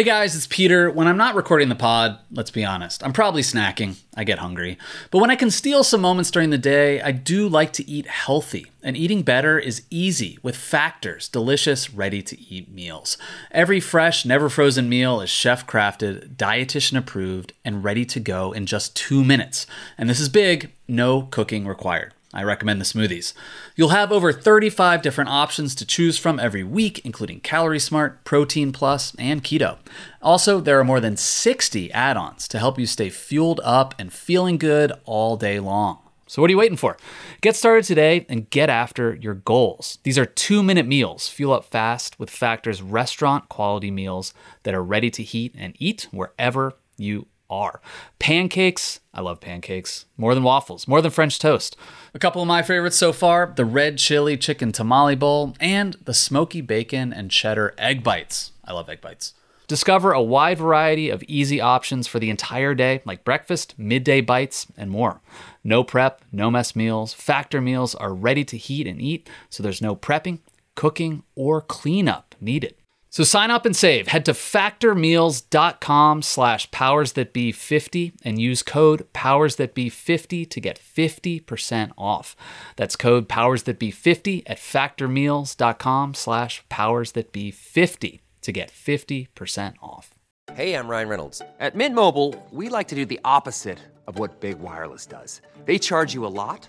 Hey 0.00 0.04
guys, 0.04 0.34
it's 0.34 0.46
Peter. 0.46 0.90
When 0.90 1.06
I'm 1.06 1.18
not 1.18 1.34
recording 1.34 1.68
the 1.68 1.74
pod, 1.74 2.18
let's 2.32 2.50
be 2.50 2.64
honest, 2.64 3.04
I'm 3.04 3.12
probably 3.12 3.42
snacking. 3.42 3.98
I 4.16 4.24
get 4.24 4.38
hungry. 4.38 4.78
But 5.10 5.18
when 5.18 5.30
I 5.30 5.36
can 5.36 5.50
steal 5.50 5.84
some 5.84 6.00
moments 6.00 6.30
during 6.30 6.48
the 6.48 6.56
day, 6.56 7.02
I 7.02 7.12
do 7.12 7.46
like 7.46 7.74
to 7.74 7.86
eat 7.86 8.06
healthy. 8.06 8.70
And 8.82 8.96
eating 8.96 9.20
better 9.20 9.58
is 9.58 9.82
easy 9.90 10.38
with 10.42 10.56
Factor's 10.56 11.28
delicious, 11.28 11.92
ready 11.92 12.22
to 12.22 12.40
eat 12.40 12.72
meals. 12.72 13.18
Every 13.50 13.78
fresh, 13.78 14.24
never 14.24 14.48
frozen 14.48 14.88
meal 14.88 15.20
is 15.20 15.28
chef 15.28 15.66
crafted, 15.66 16.34
dietitian 16.34 16.96
approved, 16.96 17.52
and 17.62 17.84
ready 17.84 18.06
to 18.06 18.20
go 18.20 18.52
in 18.52 18.64
just 18.64 18.96
two 18.96 19.22
minutes. 19.22 19.66
And 19.98 20.08
this 20.08 20.18
is 20.18 20.30
big 20.30 20.72
no 20.88 21.24
cooking 21.24 21.66
required. 21.66 22.14
I 22.32 22.44
recommend 22.44 22.80
the 22.80 22.84
smoothies. 22.84 23.32
You'll 23.74 23.88
have 23.88 24.12
over 24.12 24.32
35 24.32 25.02
different 25.02 25.30
options 25.30 25.74
to 25.74 25.84
choose 25.84 26.16
from 26.16 26.38
every 26.38 26.62
week, 26.62 27.00
including 27.04 27.40
Calorie 27.40 27.80
Smart, 27.80 28.24
Protein 28.24 28.70
Plus, 28.70 29.14
and 29.18 29.42
Keto. 29.42 29.78
Also, 30.22 30.60
there 30.60 30.78
are 30.78 30.84
more 30.84 31.00
than 31.00 31.16
60 31.16 31.92
add 31.92 32.16
ons 32.16 32.46
to 32.46 32.60
help 32.60 32.78
you 32.78 32.86
stay 32.86 33.10
fueled 33.10 33.60
up 33.64 33.94
and 33.98 34.12
feeling 34.12 34.58
good 34.58 34.92
all 35.04 35.36
day 35.36 35.58
long. 35.58 35.98
So, 36.28 36.40
what 36.40 36.48
are 36.48 36.52
you 36.52 36.58
waiting 36.58 36.76
for? 36.76 36.96
Get 37.40 37.56
started 37.56 37.82
today 37.82 38.24
and 38.28 38.48
get 38.48 38.70
after 38.70 39.16
your 39.16 39.34
goals. 39.34 39.98
These 40.04 40.16
are 40.16 40.24
two 40.24 40.62
minute 40.62 40.86
meals. 40.86 41.28
Fuel 41.28 41.54
up 41.54 41.64
fast 41.64 42.20
with 42.20 42.30
Factor's 42.30 42.80
restaurant 42.80 43.48
quality 43.48 43.90
meals 43.90 44.32
that 44.62 44.72
are 44.72 44.84
ready 44.84 45.10
to 45.10 45.24
heat 45.24 45.52
and 45.58 45.74
eat 45.80 46.06
wherever 46.12 46.74
you 46.96 47.26
are. 47.50 47.80
Pancakes, 48.18 49.00
I 49.12 49.20
love 49.20 49.40
pancakes, 49.40 50.06
more 50.16 50.34
than 50.34 50.44
waffles, 50.44 50.88
more 50.88 51.02
than 51.02 51.10
French 51.10 51.38
toast. 51.38 51.76
A 52.14 52.18
couple 52.18 52.40
of 52.40 52.48
my 52.48 52.62
favorites 52.62 52.96
so 52.96 53.12
far 53.12 53.52
the 53.54 53.64
red 53.64 53.98
chili 53.98 54.36
chicken 54.36 54.72
tamale 54.72 55.16
bowl 55.16 55.54
and 55.60 55.94
the 56.04 56.14
smoky 56.14 56.60
bacon 56.60 57.12
and 57.12 57.30
cheddar 57.30 57.74
egg 57.76 58.02
bites. 58.02 58.52
I 58.64 58.72
love 58.72 58.88
egg 58.88 59.00
bites. 59.00 59.34
Discover 59.70 60.12
a 60.12 60.22
wide 60.22 60.58
variety 60.58 61.10
of 61.10 61.22
easy 61.28 61.60
options 61.60 62.08
for 62.08 62.18
the 62.18 62.28
entire 62.28 62.74
day, 62.74 63.02
like 63.04 63.22
breakfast, 63.22 63.74
midday 63.78 64.20
bites, 64.20 64.66
and 64.76 64.90
more. 64.90 65.20
No 65.62 65.84
prep, 65.84 66.22
no 66.32 66.50
mess 66.50 66.74
meals. 66.74 67.12
Factor 67.12 67.60
meals 67.60 67.94
are 67.94 68.12
ready 68.12 68.44
to 68.46 68.56
heat 68.56 68.88
and 68.88 69.00
eat, 69.00 69.30
so 69.48 69.62
there's 69.62 69.80
no 69.80 69.94
prepping, 69.94 70.40
cooking, 70.74 71.22
or 71.36 71.60
cleanup 71.60 72.34
needed. 72.40 72.74
So 73.10 73.24
sign 73.24 73.50
up 73.50 73.66
and 73.66 73.74
save. 73.74 74.06
Head 74.06 74.24
to 74.26 74.32
factormeals.com 74.32 76.22
slash 76.22 76.70
powersthatbe50 76.70 78.12
and 78.24 78.40
use 78.40 78.62
code 78.62 79.12
powersthatbe50 79.12 80.48
to 80.48 80.60
get 80.60 80.78
50% 80.78 81.90
off. 81.98 82.36
That's 82.76 82.94
code 82.94 83.28
powersthatbe50 83.28 84.42
at 84.46 84.58
factormeals.com 84.58 86.14
slash 86.14 86.62
powersthatbe50 86.68 88.20
to 88.42 88.52
get 88.52 88.70
50% 88.70 89.74
off. 89.82 90.14
Hey, 90.54 90.74
I'm 90.74 90.88
Ryan 90.88 91.08
Reynolds. 91.08 91.42
At 91.58 91.74
Mint 91.74 91.94
Mobile, 91.94 92.34
we 92.50 92.68
like 92.68 92.88
to 92.88 92.94
do 92.94 93.04
the 93.04 93.20
opposite 93.24 93.78
of 94.06 94.18
what 94.18 94.40
Big 94.40 94.58
Wireless 94.60 95.06
does. 95.06 95.40
They 95.64 95.78
charge 95.78 96.14
you 96.14 96.26
a 96.26 96.28
lot, 96.28 96.68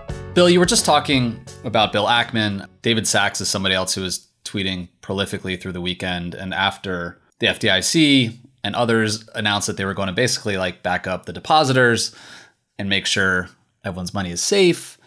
Bill, 0.33 0.49
you 0.49 0.61
were 0.61 0.65
just 0.65 0.85
talking 0.85 1.45
about 1.65 1.91
Bill 1.91 2.05
Ackman. 2.05 2.65
David 2.81 3.05
Sacks 3.05 3.41
is 3.41 3.49
somebody 3.49 3.75
else 3.75 3.93
who 3.93 4.01
was 4.01 4.29
tweeting 4.45 4.87
prolifically 5.01 5.59
through 5.59 5.73
the 5.73 5.81
weekend. 5.81 6.35
And 6.35 6.53
after 6.53 7.19
the 7.39 7.47
FDIC 7.47 8.37
and 8.63 8.73
others 8.73 9.27
announced 9.35 9.67
that 9.67 9.75
they 9.75 9.83
were 9.83 9.93
going 9.93 10.07
to 10.07 10.13
basically 10.13 10.55
like 10.55 10.83
back 10.83 11.05
up 11.05 11.25
the 11.25 11.33
depositors 11.33 12.15
and 12.79 12.87
make 12.87 13.05
sure 13.05 13.49
everyone's 13.83 14.13
money 14.13 14.31
is 14.31 14.41
safe, 14.41 14.97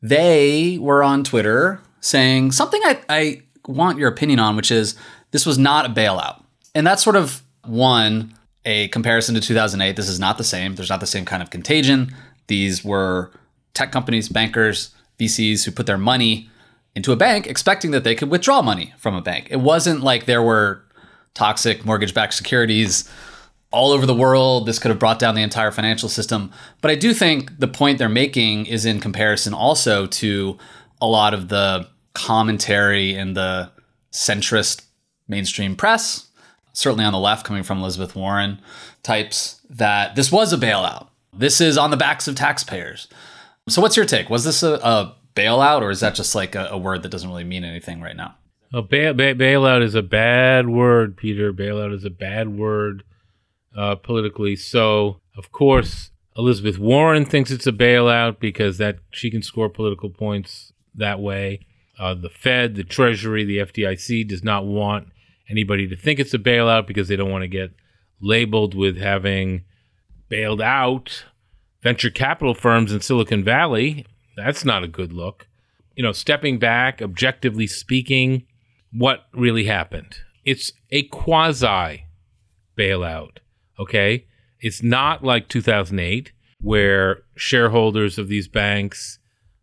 they 0.00 0.78
were 0.80 1.02
on 1.02 1.24
Twitter 1.24 1.80
saying 2.00 2.52
something 2.52 2.80
I, 2.84 3.00
I 3.08 3.42
want 3.66 3.98
your 3.98 4.08
opinion 4.08 4.38
on, 4.38 4.54
which 4.54 4.70
is 4.70 4.94
this 5.32 5.44
was 5.44 5.58
not 5.58 5.86
a 5.86 5.88
bailout. 5.88 6.40
And 6.76 6.86
that's 6.86 7.02
sort 7.02 7.16
of 7.16 7.42
one, 7.64 8.32
a 8.64 8.86
comparison 8.88 9.34
to 9.34 9.40
2008. 9.40 9.96
This 9.96 10.08
is 10.08 10.20
not 10.20 10.38
the 10.38 10.44
same. 10.44 10.76
There's 10.76 10.88
not 10.88 11.00
the 11.00 11.06
same 11.06 11.24
kind 11.24 11.42
of 11.42 11.50
contagion. 11.50 12.14
These 12.46 12.84
were 12.84 13.32
tech 13.74 13.92
companies, 13.92 14.28
bankers, 14.28 14.94
VCs 15.18 15.64
who 15.64 15.70
put 15.70 15.86
their 15.86 15.98
money 15.98 16.48
into 16.94 17.12
a 17.12 17.16
bank 17.16 17.46
expecting 17.46 17.90
that 17.90 18.04
they 18.04 18.14
could 18.14 18.30
withdraw 18.30 18.62
money 18.62 18.94
from 18.98 19.14
a 19.14 19.22
bank. 19.22 19.48
It 19.50 19.60
wasn't 19.60 20.02
like 20.02 20.24
there 20.24 20.42
were 20.42 20.82
toxic 21.34 21.84
mortgage 21.84 22.14
backed 22.14 22.34
securities 22.34 23.08
all 23.70 23.92
over 23.92 24.06
the 24.06 24.14
world. 24.14 24.66
This 24.66 24.78
could 24.78 24.90
have 24.90 24.98
brought 24.98 25.18
down 25.18 25.34
the 25.34 25.42
entire 25.42 25.70
financial 25.70 26.08
system. 26.08 26.52
But 26.80 26.90
I 26.90 26.94
do 26.94 27.12
think 27.12 27.58
the 27.58 27.68
point 27.68 27.98
they're 27.98 28.08
making 28.08 28.66
is 28.66 28.84
in 28.84 29.00
comparison 29.00 29.54
also 29.54 30.06
to 30.06 30.58
a 31.00 31.06
lot 31.06 31.34
of 31.34 31.48
the 31.48 31.88
commentary 32.14 33.14
in 33.14 33.34
the 33.34 33.70
centrist 34.12 34.84
mainstream 35.28 35.76
press, 35.76 36.28
certainly 36.72 37.04
on 37.04 37.12
the 37.12 37.18
left, 37.18 37.46
coming 37.46 37.62
from 37.62 37.78
Elizabeth 37.78 38.16
Warren 38.16 38.60
types, 39.02 39.60
that 39.70 40.16
this 40.16 40.32
was 40.32 40.52
a 40.52 40.56
bailout. 40.56 41.08
This 41.32 41.60
is 41.60 41.78
on 41.78 41.90
the 41.90 41.96
backs 41.96 42.26
of 42.26 42.34
taxpayers. 42.34 43.06
So, 43.68 43.82
what's 43.82 43.96
your 43.96 44.06
take? 44.06 44.30
Was 44.30 44.44
this 44.44 44.62
a, 44.62 44.74
a 44.74 45.16
bailout, 45.34 45.82
or 45.82 45.90
is 45.90 46.00
that 46.00 46.14
just 46.14 46.34
like 46.34 46.54
a, 46.54 46.68
a, 46.70 46.78
word 46.78 47.02
that 47.02 47.10
doesn't 47.10 47.28
really 47.28 47.44
mean 47.44 47.64
anything 47.64 48.00
right 48.00 48.16
now? 48.16 48.36
A 48.72 48.82
bail, 48.82 49.14
bail, 49.14 49.34
bailout 49.34 49.82
is 49.82 49.94
a 49.94 50.02
bad 50.02 50.68
word, 50.68 51.16
Peter. 51.16 51.52
Bailout 51.52 51.94
is 51.94 52.04
a 52.04 52.10
bad 52.10 52.58
word 52.58 53.04
uh, 53.76 53.94
politically. 53.96 54.56
So, 54.56 55.20
of 55.36 55.52
course, 55.52 56.10
Elizabeth 56.36 56.78
Warren 56.78 57.24
thinks 57.24 57.50
it's 57.50 57.66
a 57.66 57.72
bailout 57.72 58.40
because 58.40 58.78
that 58.78 58.98
she 59.10 59.30
can 59.30 59.42
score 59.42 59.68
political 59.68 60.10
points 60.10 60.72
that 60.94 61.20
way. 61.20 61.66
Uh, 61.98 62.14
the 62.14 62.28
Fed, 62.28 62.76
the 62.76 62.84
Treasury, 62.84 63.44
the 63.44 63.58
FDIC 63.58 64.28
does 64.28 64.44
not 64.44 64.66
want 64.66 65.08
anybody 65.50 65.88
to 65.88 65.96
think 65.96 66.20
it's 66.20 66.34
a 66.34 66.38
bailout 66.38 66.86
because 66.86 67.08
they 67.08 67.16
don't 67.16 67.30
want 67.30 67.42
to 67.42 67.48
get 67.48 67.70
labeled 68.20 68.74
with 68.74 68.98
having 68.98 69.64
bailed 70.28 70.60
out 70.60 71.24
venture 71.82 72.10
capital 72.10 72.54
firms 72.54 72.92
in 72.92 73.00
Silicon 73.00 73.44
Valley. 73.44 74.06
That's 74.36 74.64
not 74.64 74.84
a 74.84 74.88
good 74.88 75.12
look. 75.12 75.46
You 75.94 76.02
know, 76.02 76.12
stepping 76.12 76.58
back, 76.58 77.02
objectively 77.02 77.66
speaking, 77.66 78.46
what 78.92 79.26
really 79.32 79.64
happened? 79.64 80.18
It's 80.44 80.72
a 80.90 81.02
quasi 81.04 82.04
bailout. 82.76 83.38
Okay. 83.78 84.26
It's 84.60 84.82
not 84.82 85.22
like 85.22 85.48
2008, 85.48 86.32
where 86.60 87.22
shareholders 87.36 88.18
of 88.18 88.28
these 88.28 88.48
banks, 88.48 89.18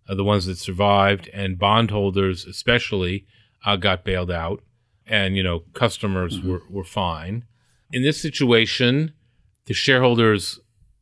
uh, 0.07 0.15
the 0.15 0.23
ones 0.23 0.45
that 0.45 0.57
survived, 0.57 1.29
and 1.33 1.59
bondholders 1.59 2.45
especially, 2.45 3.25
uh, 3.65 3.75
got 3.75 4.05
bailed 4.05 4.31
out, 4.31 4.63
and 5.05 5.35
you 5.35 5.43
know 5.43 5.61
customers 5.73 6.37
mm-hmm. 6.37 6.51
were, 6.51 6.61
were 6.69 6.83
fine. 6.83 7.45
In 7.91 8.03
this 8.03 8.21
situation, 8.21 9.13
the 9.65 9.73
shareholders 9.73 10.59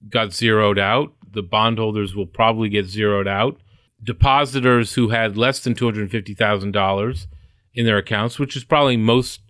got 0.09 0.33
zeroed 0.33 0.79
out. 0.79 1.13
The 1.31 1.43
bondholders 1.43 2.15
will 2.15 2.27
probably 2.27 2.69
get 2.69 2.85
zeroed 2.85 3.27
out. 3.27 3.59
Depositors 4.03 4.93
who 4.93 5.09
had 5.09 5.37
less 5.37 5.59
than 5.59 5.73
two 5.73 5.85
hundred 5.85 6.11
fifty 6.11 6.33
thousand 6.33 6.71
dollars 6.71 7.27
in 7.73 7.85
their 7.85 7.97
accounts, 7.97 8.37
which 8.37 8.55
is 8.55 8.63
probably 8.63 8.97
most 8.97 9.41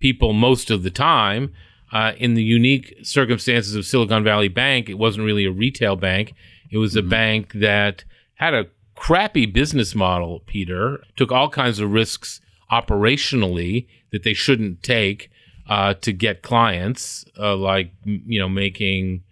people 0.00 0.32
most 0.32 0.70
of 0.70 0.82
the 0.82 0.90
time. 0.90 1.52
Uh, 1.92 2.12
in 2.16 2.32
the 2.32 2.42
unique 2.42 2.94
circumstances 3.02 3.74
of 3.74 3.84
Silicon 3.84 4.24
Valley 4.24 4.48
Bank, 4.48 4.88
it 4.88 4.94
wasn't 4.94 5.26
really 5.26 5.44
a 5.44 5.52
retail 5.52 5.94
bank. 5.94 6.32
It 6.70 6.78
was 6.78 6.94
mm-hmm. 6.94 7.06
a 7.06 7.10
bank 7.10 7.52
that 7.52 8.04
had 8.36 8.54
a 8.54 8.68
crappy 8.94 9.44
business 9.44 9.94
model, 9.94 10.40
Peter, 10.46 11.02
took 11.16 11.30
all 11.30 11.50
kinds 11.50 11.80
of 11.80 11.90
risks 11.90 12.40
operationally 12.70 13.86
that 14.10 14.22
they 14.22 14.32
shouldn't 14.32 14.82
take 14.82 15.30
uh, 15.68 15.92
to 15.94 16.12
get 16.12 16.42
clients, 16.42 17.26
uh, 17.38 17.56
like, 17.56 17.92
you 18.04 18.40
know, 18.40 18.48
making 18.48 19.22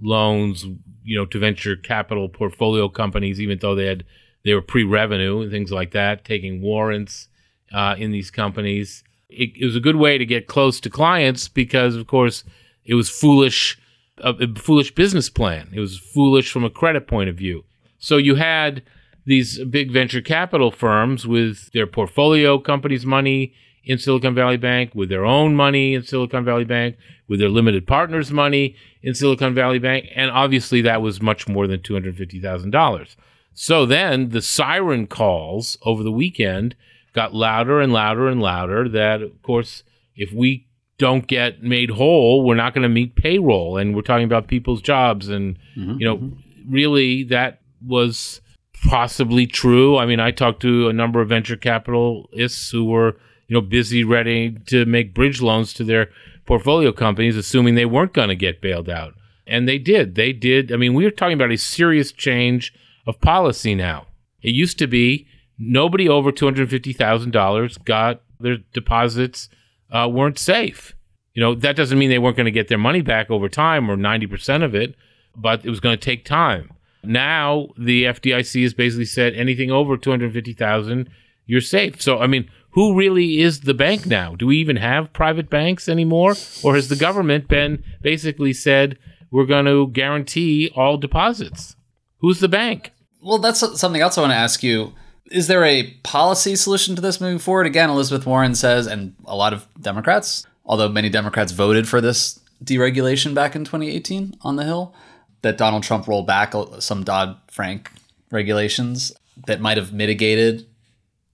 loans, 0.00 0.64
you 1.04 1.16
know, 1.16 1.26
to 1.26 1.38
venture 1.38 1.76
capital 1.76 2.28
portfolio 2.28 2.88
companies, 2.88 3.40
even 3.40 3.58
though 3.58 3.74
they 3.74 3.86
had 3.86 4.04
they 4.44 4.54
were 4.54 4.62
pre-revenue 4.62 5.40
and 5.40 5.50
things 5.50 5.72
like 5.72 5.90
that, 5.90 6.24
taking 6.24 6.62
warrants 6.62 7.28
uh, 7.72 7.96
in 7.98 8.12
these 8.12 8.30
companies. 8.30 9.02
It, 9.28 9.50
it, 9.56 9.64
was 9.64 9.74
a 9.74 9.80
good 9.80 9.96
way 9.96 10.18
to 10.18 10.24
get 10.24 10.46
close 10.46 10.78
to 10.80 10.88
clients 10.88 11.48
because, 11.48 11.96
of 11.96 12.06
course, 12.06 12.44
it 12.84 12.94
was 12.94 13.10
foolish, 13.10 13.76
a, 14.18 14.30
a 14.30 14.54
foolish 14.54 14.94
business 14.94 15.28
plan. 15.28 15.68
It 15.74 15.80
was 15.80 15.98
foolish 15.98 16.52
from 16.52 16.62
a 16.62 16.70
credit 16.70 17.08
point 17.08 17.28
of 17.28 17.36
view. 17.36 17.64
So 17.98 18.18
you 18.18 18.36
had 18.36 18.84
these 19.24 19.62
big 19.64 19.90
venture 19.90 20.20
capital 20.20 20.70
firms 20.70 21.26
with 21.26 21.72
their 21.72 21.88
portfolio 21.88 22.58
companies' 22.60 23.04
money 23.04 23.52
in 23.86 23.98
Silicon 23.98 24.34
Valley 24.34 24.56
Bank, 24.56 24.90
with 24.94 25.08
their 25.08 25.24
own 25.24 25.54
money 25.54 25.94
in 25.94 26.02
Silicon 26.02 26.44
Valley 26.44 26.64
Bank, 26.64 26.96
with 27.28 27.38
their 27.38 27.48
limited 27.48 27.86
partners' 27.86 28.32
money 28.32 28.76
in 29.02 29.14
Silicon 29.14 29.54
Valley 29.54 29.78
Bank, 29.78 30.06
and 30.14 30.30
obviously 30.30 30.82
that 30.82 31.00
was 31.00 31.22
much 31.22 31.48
more 31.48 31.66
than 31.66 31.80
$250,000. 31.80 33.16
So 33.54 33.86
then 33.86 34.30
the 34.30 34.42
siren 34.42 35.06
calls 35.06 35.78
over 35.82 36.02
the 36.02 36.12
weekend 36.12 36.74
got 37.14 37.34
louder 37.34 37.80
and 37.80 37.92
louder 37.92 38.28
and 38.28 38.42
louder 38.42 38.88
that, 38.90 39.22
of 39.22 39.40
course, 39.42 39.82
if 40.14 40.32
we 40.32 40.66
don't 40.98 41.26
get 41.26 41.62
made 41.62 41.90
whole, 41.90 42.44
we're 42.44 42.54
not 42.54 42.74
going 42.74 42.82
to 42.82 42.88
meet 42.88 43.16
payroll. 43.16 43.78
And 43.78 43.96
we're 43.96 44.02
talking 44.02 44.24
about 44.24 44.48
people's 44.48 44.82
jobs. 44.82 45.28
And, 45.28 45.58
mm-hmm, 45.76 45.96
you 45.98 46.06
know, 46.06 46.18
mm-hmm. 46.18 46.72
really 46.72 47.24
that 47.24 47.60
was 47.84 48.40
possibly 48.84 49.46
true. 49.46 49.96
I 49.96 50.06
mean, 50.06 50.20
I 50.20 50.30
talked 50.30 50.60
to 50.62 50.88
a 50.88 50.92
number 50.92 51.20
of 51.20 51.30
venture 51.30 51.56
capitalists 51.56 52.70
who 52.70 52.84
were 52.84 53.16
you 53.48 53.54
know, 53.54 53.60
busy 53.60 54.04
ready 54.04 54.56
to 54.66 54.84
make 54.86 55.14
bridge 55.14 55.40
loans 55.40 55.72
to 55.74 55.84
their 55.84 56.10
portfolio 56.46 56.92
companies, 56.92 57.36
assuming 57.36 57.74
they 57.74 57.84
weren't 57.84 58.12
going 58.12 58.28
to 58.28 58.36
get 58.36 58.60
bailed 58.60 58.88
out. 58.88 59.14
And 59.46 59.68
they 59.68 59.78
did. 59.78 60.14
They 60.14 60.32
did. 60.32 60.72
I 60.72 60.76
mean, 60.76 60.94
we 60.94 61.04
are 61.06 61.10
talking 61.10 61.34
about 61.34 61.52
a 61.52 61.56
serious 61.56 62.12
change 62.12 62.74
of 63.06 63.20
policy 63.20 63.74
now. 63.74 64.06
It 64.42 64.50
used 64.50 64.78
to 64.78 64.86
be 64.86 65.26
nobody 65.58 66.08
over 66.08 66.32
$250,000 66.32 67.84
got 67.84 68.22
their 68.40 68.58
deposits 68.72 69.48
uh, 69.90 70.08
weren't 70.10 70.38
safe. 70.38 70.94
You 71.34 71.42
know, 71.42 71.54
that 71.54 71.76
doesn't 71.76 71.98
mean 71.98 72.10
they 72.10 72.18
weren't 72.18 72.36
going 72.36 72.46
to 72.46 72.50
get 72.50 72.68
their 72.68 72.78
money 72.78 73.02
back 73.02 73.30
over 73.30 73.48
time 73.48 73.90
or 73.90 73.96
90% 73.96 74.64
of 74.64 74.74
it, 74.74 74.94
but 75.36 75.64
it 75.64 75.70
was 75.70 75.80
going 75.80 75.96
to 75.96 76.04
take 76.04 76.24
time. 76.24 76.72
Now 77.04 77.68
the 77.78 78.04
FDIC 78.04 78.62
has 78.62 78.74
basically 78.74 79.04
said 79.04 79.34
anything 79.34 79.70
over 79.70 79.96
250,000 79.96 81.08
you're 81.46 81.60
safe. 81.60 82.02
So 82.02 82.18
I 82.18 82.26
mean, 82.26 82.50
who 82.76 82.94
really 82.94 83.40
is 83.40 83.60
the 83.60 83.72
bank 83.72 84.04
now? 84.04 84.36
Do 84.36 84.46
we 84.46 84.58
even 84.58 84.76
have 84.76 85.14
private 85.14 85.48
banks 85.48 85.88
anymore? 85.88 86.34
Or 86.62 86.74
has 86.74 86.88
the 86.88 86.94
government 86.94 87.48
been 87.48 87.82
basically 88.02 88.52
said 88.52 88.98
we're 89.30 89.46
going 89.46 89.64
to 89.64 89.88
guarantee 89.88 90.70
all 90.76 90.98
deposits? 90.98 91.74
Who's 92.18 92.40
the 92.40 92.48
bank? 92.48 92.92
Well, 93.22 93.38
that's 93.38 93.60
something 93.80 94.02
else 94.02 94.18
I 94.18 94.20
want 94.20 94.32
to 94.32 94.36
ask 94.36 94.62
you. 94.62 94.92
Is 95.30 95.46
there 95.46 95.64
a 95.64 95.90
policy 96.02 96.54
solution 96.54 96.94
to 96.96 97.00
this 97.00 97.18
moving 97.18 97.38
forward? 97.38 97.64
Again, 97.64 97.88
Elizabeth 97.88 98.26
Warren 98.26 98.54
says, 98.54 98.86
and 98.86 99.14
a 99.24 99.34
lot 99.34 99.54
of 99.54 99.66
Democrats, 99.80 100.46
although 100.66 100.90
many 100.90 101.08
Democrats 101.08 101.52
voted 101.52 101.88
for 101.88 102.02
this 102.02 102.38
deregulation 102.62 103.32
back 103.34 103.56
in 103.56 103.64
2018 103.64 104.36
on 104.42 104.56
the 104.56 104.64
Hill, 104.64 104.94
that 105.40 105.56
Donald 105.56 105.82
Trump 105.82 106.06
rolled 106.06 106.26
back 106.26 106.52
some 106.80 107.04
Dodd 107.04 107.38
Frank 107.50 107.90
regulations 108.30 109.12
that 109.46 109.62
might 109.62 109.78
have 109.78 109.94
mitigated 109.94 110.66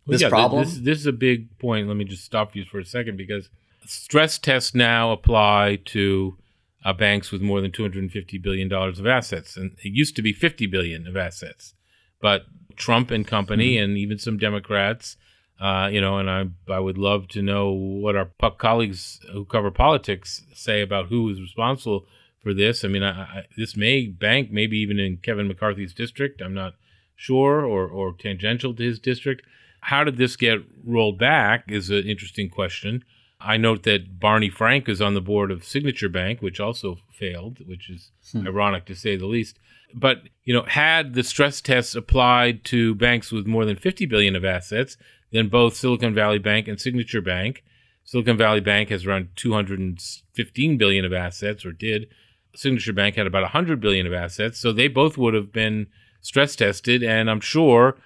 this 0.06 0.22
yeah, 0.22 0.28
problem. 0.28 0.64
This, 0.64 0.78
this 0.78 0.98
is 0.98 1.06
a 1.06 1.12
big 1.12 1.58
point. 1.58 1.88
Let 1.88 1.96
me 1.96 2.04
just 2.04 2.24
stop 2.24 2.56
you 2.56 2.64
for 2.64 2.78
a 2.78 2.84
second 2.84 3.16
because 3.16 3.48
stress 3.86 4.38
tests 4.38 4.74
now 4.74 5.12
apply 5.12 5.80
to 5.86 6.36
uh, 6.84 6.92
banks 6.92 7.30
with 7.30 7.42
more 7.42 7.60
than 7.60 7.70
250 7.70 8.38
billion 8.38 8.68
dollars 8.68 8.98
of 8.98 9.06
assets, 9.06 9.56
and 9.56 9.72
it 9.84 9.92
used 9.92 10.16
to 10.16 10.22
be 10.22 10.32
50 10.32 10.66
billion 10.66 11.06
of 11.06 11.16
assets. 11.16 11.74
But 12.20 12.46
Trump 12.76 13.10
and 13.10 13.26
company, 13.26 13.74
mm-hmm. 13.74 13.84
and 13.84 13.98
even 13.98 14.18
some 14.18 14.38
Democrats, 14.38 15.16
uh, 15.60 15.88
you 15.92 16.00
know, 16.00 16.18
and 16.18 16.28
I 16.28 16.46
I 16.68 16.80
would 16.80 16.98
love 16.98 17.28
to 17.28 17.42
know 17.42 17.70
what 17.70 18.16
our 18.16 18.30
colleagues 18.58 19.20
who 19.32 19.44
cover 19.44 19.70
politics 19.70 20.42
say 20.54 20.82
about 20.82 21.06
who 21.06 21.28
is 21.28 21.40
responsible 21.40 22.06
for 22.42 22.52
this. 22.52 22.84
I 22.84 22.88
mean, 22.88 23.02
I, 23.02 23.22
I, 23.22 23.42
this 23.56 23.76
may 23.76 24.06
bank, 24.06 24.50
maybe 24.50 24.78
even 24.78 24.98
in 24.98 25.18
Kevin 25.18 25.46
McCarthy's 25.46 25.94
district. 25.94 26.40
I'm 26.40 26.54
not 26.54 26.74
sure, 27.14 27.64
or 27.64 27.86
or 27.86 28.12
tangential 28.12 28.74
to 28.74 28.82
his 28.82 28.98
district. 28.98 29.46
How 29.82 30.04
did 30.04 30.16
this 30.16 30.36
get 30.36 30.60
rolled 30.84 31.18
back 31.18 31.64
is 31.68 31.90
an 31.90 32.04
interesting 32.04 32.48
question. 32.48 33.04
I 33.40 33.56
note 33.56 33.82
that 33.82 34.20
Barney 34.20 34.50
Frank 34.50 34.88
is 34.88 35.02
on 35.02 35.14
the 35.14 35.20
board 35.20 35.50
of 35.50 35.64
Signature 35.64 36.08
Bank, 36.08 36.40
which 36.40 36.60
also 36.60 36.98
failed, 37.10 37.58
which 37.66 37.90
is 37.90 38.12
hmm. 38.32 38.46
ironic 38.46 38.84
to 38.86 38.94
say 38.94 39.16
the 39.16 39.26
least. 39.26 39.58
But 39.94 40.22
you 40.44 40.54
know, 40.54 40.62
had 40.62 41.14
the 41.14 41.24
stress 41.24 41.60
tests 41.60 41.94
applied 41.94 42.64
to 42.66 42.94
banks 42.94 43.30
with 43.30 43.46
more 43.46 43.64
than 43.64 43.76
50 43.76 44.06
billion 44.06 44.36
of 44.36 44.44
assets, 44.44 44.96
then 45.32 45.48
both 45.48 45.76
Silicon 45.76 46.14
Valley 46.14 46.38
Bank 46.38 46.68
and 46.68 46.80
Signature 46.80 47.20
Bank, 47.20 47.62
Silicon 48.04 48.36
Valley 48.36 48.60
Bank 48.60 48.88
has 48.88 49.06
around 49.06 49.28
215 49.36 50.78
billion 50.78 51.04
of 51.04 51.12
assets, 51.12 51.64
or 51.64 51.72
did. 51.72 52.08
Signature 52.54 52.92
Bank 52.92 53.16
had 53.16 53.26
about 53.26 53.42
100 53.42 53.80
billion 53.80 54.06
of 54.06 54.12
assets, 54.12 54.58
so 54.58 54.72
they 54.72 54.88
both 54.88 55.16
would 55.16 55.34
have 55.34 55.52
been 55.52 55.86
stress 56.20 56.54
tested, 56.54 57.02
and 57.02 57.30
I'm 57.30 57.40
sure, 57.40 57.96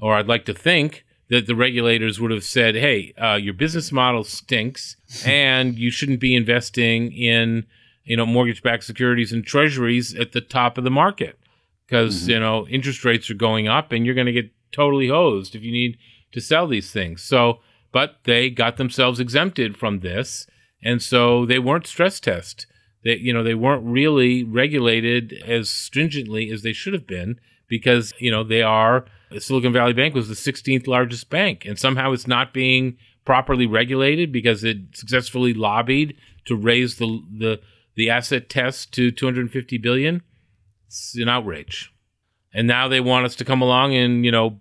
or 0.00 0.14
I'd 0.14 0.28
like 0.28 0.44
to 0.46 0.54
think, 0.54 1.04
that 1.28 1.46
the 1.46 1.56
regulators 1.56 2.20
would 2.20 2.30
have 2.30 2.44
said, 2.44 2.74
"Hey, 2.74 3.12
uh, 3.20 3.34
your 3.34 3.54
business 3.54 3.90
model 3.90 4.24
stinks, 4.24 4.96
and 5.24 5.78
you 5.78 5.90
shouldn't 5.90 6.20
be 6.20 6.34
investing 6.34 7.12
in 7.12 7.66
you 8.04 8.16
know 8.16 8.26
mortgage-backed 8.26 8.84
securities 8.84 9.32
and 9.32 9.44
treasuries 9.44 10.14
at 10.14 10.32
the 10.32 10.40
top 10.40 10.78
of 10.78 10.84
the 10.84 10.90
market 10.90 11.38
because 11.86 12.22
mm-hmm. 12.22 12.30
you 12.30 12.40
know 12.40 12.66
interest 12.68 13.04
rates 13.04 13.30
are 13.30 13.34
going 13.34 13.68
up, 13.68 13.92
and 13.92 14.06
you're 14.06 14.14
going 14.14 14.26
to 14.26 14.32
get 14.32 14.50
totally 14.72 15.08
hosed 15.08 15.54
if 15.54 15.62
you 15.62 15.72
need 15.72 15.98
to 16.32 16.40
sell 16.40 16.66
these 16.66 16.92
things." 16.92 17.22
So, 17.22 17.60
but 17.92 18.18
they 18.24 18.50
got 18.50 18.76
themselves 18.76 19.18
exempted 19.18 19.76
from 19.76 20.00
this, 20.00 20.46
and 20.82 21.02
so 21.02 21.44
they 21.44 21.58
weren't 21.58 21.86
stress 21.86 22.20
test. 22.20 22.66
They 23.02 23.16
you 23.16 23.32
know 23.32 23.42
they 23.42 23.54
weren't 23.54 23.84
really 23.84 24.44
regulated 24.44 25.32
as 25.44 25.68
stringently 25.68 26.50
as 26.50 26.62
they 26.62 26.72
should 26.72 26.92
have 26.92 27.06
been 27.06 27.40
because 27.68 28.12
you 28.18 28.30
know 28.30 28.44
they 28.44 28.62
are 28.62 29.06
Silicon 29.38 29.72
Valley 29.72 29.92
Bank 29.92 30.14
was 30.14 30.28
the 30.28 30.34
16th 30.34 30.86
largest 30.86 31.30
bank, 31.30 31.64
and 31.64 31.78
somehow 31.78 32.12
it's 32.12 32.26
not 32.26 32.54
being 32.54 32.96
properly 33.24 33.66
regulated 33.66 34.30
because 34.32 34.64
it 34.64 34.78
successfully 34.94 35.52
lobbied 35.52 36.16
to 36.46 36.56
raise 36.56 36.96
the 36.96 37.22
the 37.36 37.60
the 37.96 38.10
asset 38.10 38.48
test 38.48 38.92
to 38.92 39.10
250 39.10 39.78
billion. 39.78 40.22
It's 40.86 41.16
an 41.16 41.28
outrage, 41.28 41.92
and 42.54 42.66
now 42.66 42.88
they 42.88 43.00
want 43.00 43.26
us 43.26 43.34
to 43.36 43.44
come 43.44 43.60
along 43.60 43.94
and 43.94 44.24
you 44.24 44.30
know 44.30 44.60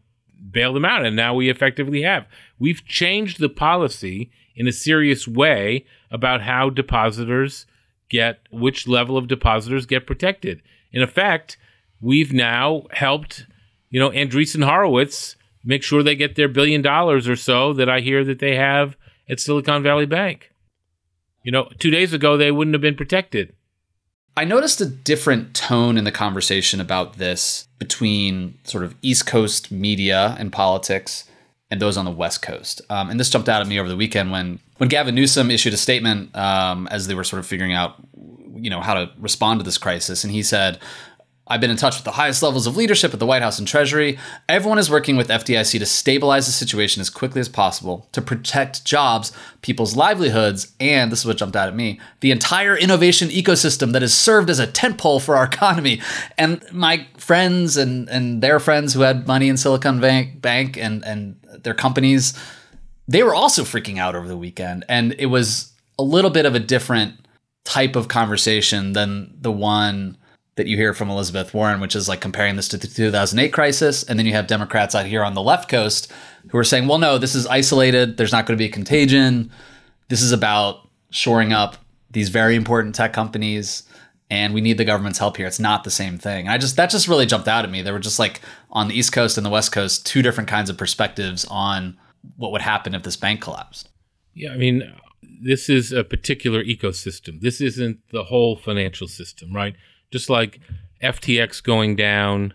bail 0.52 0.74
them 0.74 0.86
out, 0.86 1.06
and 1.06 1.16
now 1.16 1.34
we 1.34 1.50
effectively 1.50 2.02
have. 2.02 2.26
We've 2.60 2.84
changed 2.86 3.40
the 3.40 3.50
policy 3.50 4.32
in 4.56 4.68
a 4.68 4.74
serious 4.74 5.28
way 5.28 5.86
about 6.10 6.42
how 6.42 6.70
depositors 6.70 7.66
get 8.10 8.40
which 8.52 8.88
level 8.88 9.18
of 9.18 9.28
depositors 9.28 9.86
get 9.86 10.08
protected. 10.08 10.62
In 10.92 11.02
effect, 11.02 11.58
we've 12.00 12.32
now 12.32 12.84
helped 12.92 13.46
you 13.96 14.02
know, 14.02 14.10
Andreessen 14.10 14.66
Horowitz 14.66 15.38
make 15.64 15.82
sure 15.82 16.04
they 16.04 16.18
get 16.18 16.36
their 16.36 16.50
billion 16.50 16.82
dollars 16.82 17.30
or 17.30 17.38
so 17.38 17.72
that 17.72 17.88
I 17.88 18.02
hear 18.02 18.26
that 18.26 18.40
they 18.40 18.58
have 18.58 18.98
at 19.30 19.40
Silicon 19.40 19.84
Valley 19.84 20.06
Bank. 20.06 20.52
You 21.44 21.54
know, 21.54 21.70
two 21.80 21.92
days 21.92 22.12
ago, 22.12 22.36
they 22.36 22.52
wouldn't 22.52 22.74
have 22.74 22.82
been 22.82 22.98
protected. 22.98 23.56
I 24.36 24.44
noticed 24.44 24.82
a 24.82 24.86
different 24.86 25.56
tone 25.56 25.98
in 25.98 26.04
the 26.04 26.12
conversation 26.12 26.82
about 26.82 27.20
this 27.20 27.70
between 27.80 28.58
sort 28.66 28.84
of 28.84 28.96
East 29.02 29.28
Coast 29.28 29.72
media 29.72 30.36
and 30.38 30.52
politics 30.52 31.24
and 31.72 31.82
those 31.82 31.96
on 31.96 32.04
the 32.04 32.12
West 32.12 32.42
Coast. 32.42 32.82
Um, 32.90 33.10
and 33.10 33.18
this 33.18 33.30
jumped 33.30 33.48
out 33.48 33.62
at 33.62 33.68
me 33.68 33.80
over 33.80 33.88
the 33.88 33.96
weekend 33.96 34.30
when 34.30 34.60
when 34.76 34.90
Gavin 34.90 35.16
Newsom 35.16 35.50
issued 35.50 35.74
a 35.74 35.78
statement 35.78 36.36
um, 36.36 36.90
as 36.92 37.08
they 37.08 37.16
were 37.16 37.24
sort 37.24 37.40
of 37.40 37.48
figuring 37.48 37.72
out, 37.72 37.96
you 38.58 38.70
know, 38.70 38.82
how 38.82 38.94
to 38.94 39.10
respond 39.18 39.62
to 39.62 39.64
this 39.64 39.78
crisis, 39.78 40.26
and 40.26 40.34
he 40.34 40.44
said, 40.44 40.80
I've 41.48 41.62
been 41.62 41.70
in 41.70 41.78
touch 41.78 41.96
with 41.96 42.06
the 42.06 42.12
highest 42.12 42.42
levels 42.42 42.66
of 42.66 42.76
leadership 42.76 43.14
at 43.14 43.20
the 43.20 43.26
White 43.26 43.44
House 43.44 43.60
and 43.60 43.68
Treasury. 43.68 44.18
Everyone 44.50 44.80
is 44.80 44.90
working 44.90 45.16
with 45.16 45.28
FDIC 45.28 45.78
to 45.78 45.86
stabilize 45.86 46.48
the 46.48 46.52
situation 46.52 47.02
as 47.02 47.12
quickly 47.12 47.40
as 47.40 47.48
possible, 47.48 48.08
to 48.14 48.22
protect 48.22 48.84
jobs, 48.84 49.32
people's 49.62 49.96
livelihoods, 49.96 50.74
and 50.80 51.12
this 51.12 51.20
is 51.20 51.26
what 51.28 51.38
jumped 51.38 51.56
out 51.56 51.68
at 51.68 51.76
me 51.76 52.00
the 52.22 52.32
entire 52.32 52.76
innovation 52.76 53.30
ecosystem 53.30 53.92
that 53.92 54.02
has 54.02 54.14
served 54.14 54.50
as 54.50 54.60
a 54.60 54.66
tentpole 54.66 55.22
for 55.22 55.36
our 55.36 55.44
economy. 55.54 56.02
And 56.38 56.64
my 56.72 57.08
friends 57.18 57.78
and, 57.78 58.10
and 58.10 58.42
their 58.42 58.60
friends 58.60 58.94
who 58.94 59.02
had 59.02 59.28
money 59.28 59.48
in 59.48 59.58
Silicon 59.58 60.00
Bank, 60.00 60.42
Bank 60.42 60.78
and, 60.78 61.06
and 61.06 61.40
their 61.62 61.76
companies, 61.76 62.34
they 63.08 63.22
were 63.22 63.36
also 63.36 63.64
freaking 63.64 64.00
out 64.00 64.16
over 64.16 64.28
the 64.28 64.38
weekend. 64.38 64.84
And 64.90 65.14
it 65.20 65.28
was 65.28 65.74
a 66.00 66.04
little 66.04 66.32
bit 66.32 66.48
of 66.48 66.56
a 66.56 66.60
different 66.60 67.20
type 67.66 67.96
of 67.96 68.08
conversation 68.08 68.94
than 68.94 69.34
the 69.40 69.52
one 69.52 70.18
that 70.56 70.68
you 70.68 70.78
hear 70.78 70.94
from 70.94 71.10
Elizabeth 71.10 71.54
Warren, 71.54 71.82
which 71.82 71.96
is 71.96 72.08
like 72.08 72.22
comparing 72.22 72.56
this 72.56 72.68
to 72.70 72.78
the 72.78 72.88
2008 72.88 73.50
crisis. 73.52 74.04
And 74.04 74.18
then 74.18 74.26
you 74.26 74.34
have 74.34 74.48
Democrats 74.48 74.96
out 74.96 75.06
here 75.06 75.24
on 75.24 75.34
the 75.34 75.42
left 75.42 75.70
coast 75.70 76.12
who 76.50 76.58
are 76.58 76.64
saying, 76.64 76.88
well, 76.88 76.98
no, 76.98 77.18
this 77.18 77.36
is 77.36 77.46
isolated. 77.48 78.18
There's 78.18 78.32
not 78.32 78.46
going 78.46 78.58
to 78.58 78.62
be 78.62 78.70
a 78.70 78.72
contagion. 78.72 79.52
This 80.08 80.22
is 80.22 80.32
about 80.32 80.90
shoring 81.10 81.52
up 81.52 81.78
these 82.12 82.30
very 82.30 82.56
important 82.56 82.96
tech 82.96 83.12
companies 83.12 83.84
and 84.30 84.54
we 84.54 84.62
need 84.62 84.78
the 84.78 84.86
government's 84.86 85.20
help 85.20 85.38
here. 85.38 85.46
It's 85.46 85.60
not 85.60 85.84
the 85.84 85.92
same 85.92 86.18
thing. 86.18 86.46
And 86.46 86.54
I 86.54 86.58
just 86.58 86.78
that 86.78 86.90
just 86.90 87.08
really 87.08 87.26
jumped 87.26 87.48
out 87.48 87.64
at 87.64 87.72
me. 87.72 87.82
There 87.82 87.94
were 87.94 88.00
just 88.00 88.20
like 88.20 88.42
on 88.72 88.88
the 88.88 88.98
East 88.98 89.12
Coast 89.12 89.38
and 89.38 89.46
the 89.46 89.52
West 89.52 89.72
Coast 89.72 90.06
two 90.06 90.22
different 90.22 90.50
kinds 90.50 90.70
of 90.70 90.78
perspectives 90.78 91.46
on 91.46 91.98
what 92.38 92.52
would 92.52 92.62
happen 92.62 92.96
if 92.96 93.04
this 93.04 93.18
bank 93.18 93.42
collapsed. 93.42 93.90
Yeah, 94.34 94.52
I 94.52 94.58
mean, 94.58 94.94
this 95.22 95.70
is 95.70 95.92
a 95.92 96.04
particular 96.04 96.64
ecosystem. 96.64 97.40
This 97.42 97.62
isn't 97.62 98.00
the 98.12 98.24
whole 98.24 98.56
financial 98.56 99.08
system, 99.08 99.54
right? 99.54 99.76
Just 100.12 100.30
like 100.30 100.60
FTX 101.04 101.62
going 101.62 101.96
down 101.96 102.54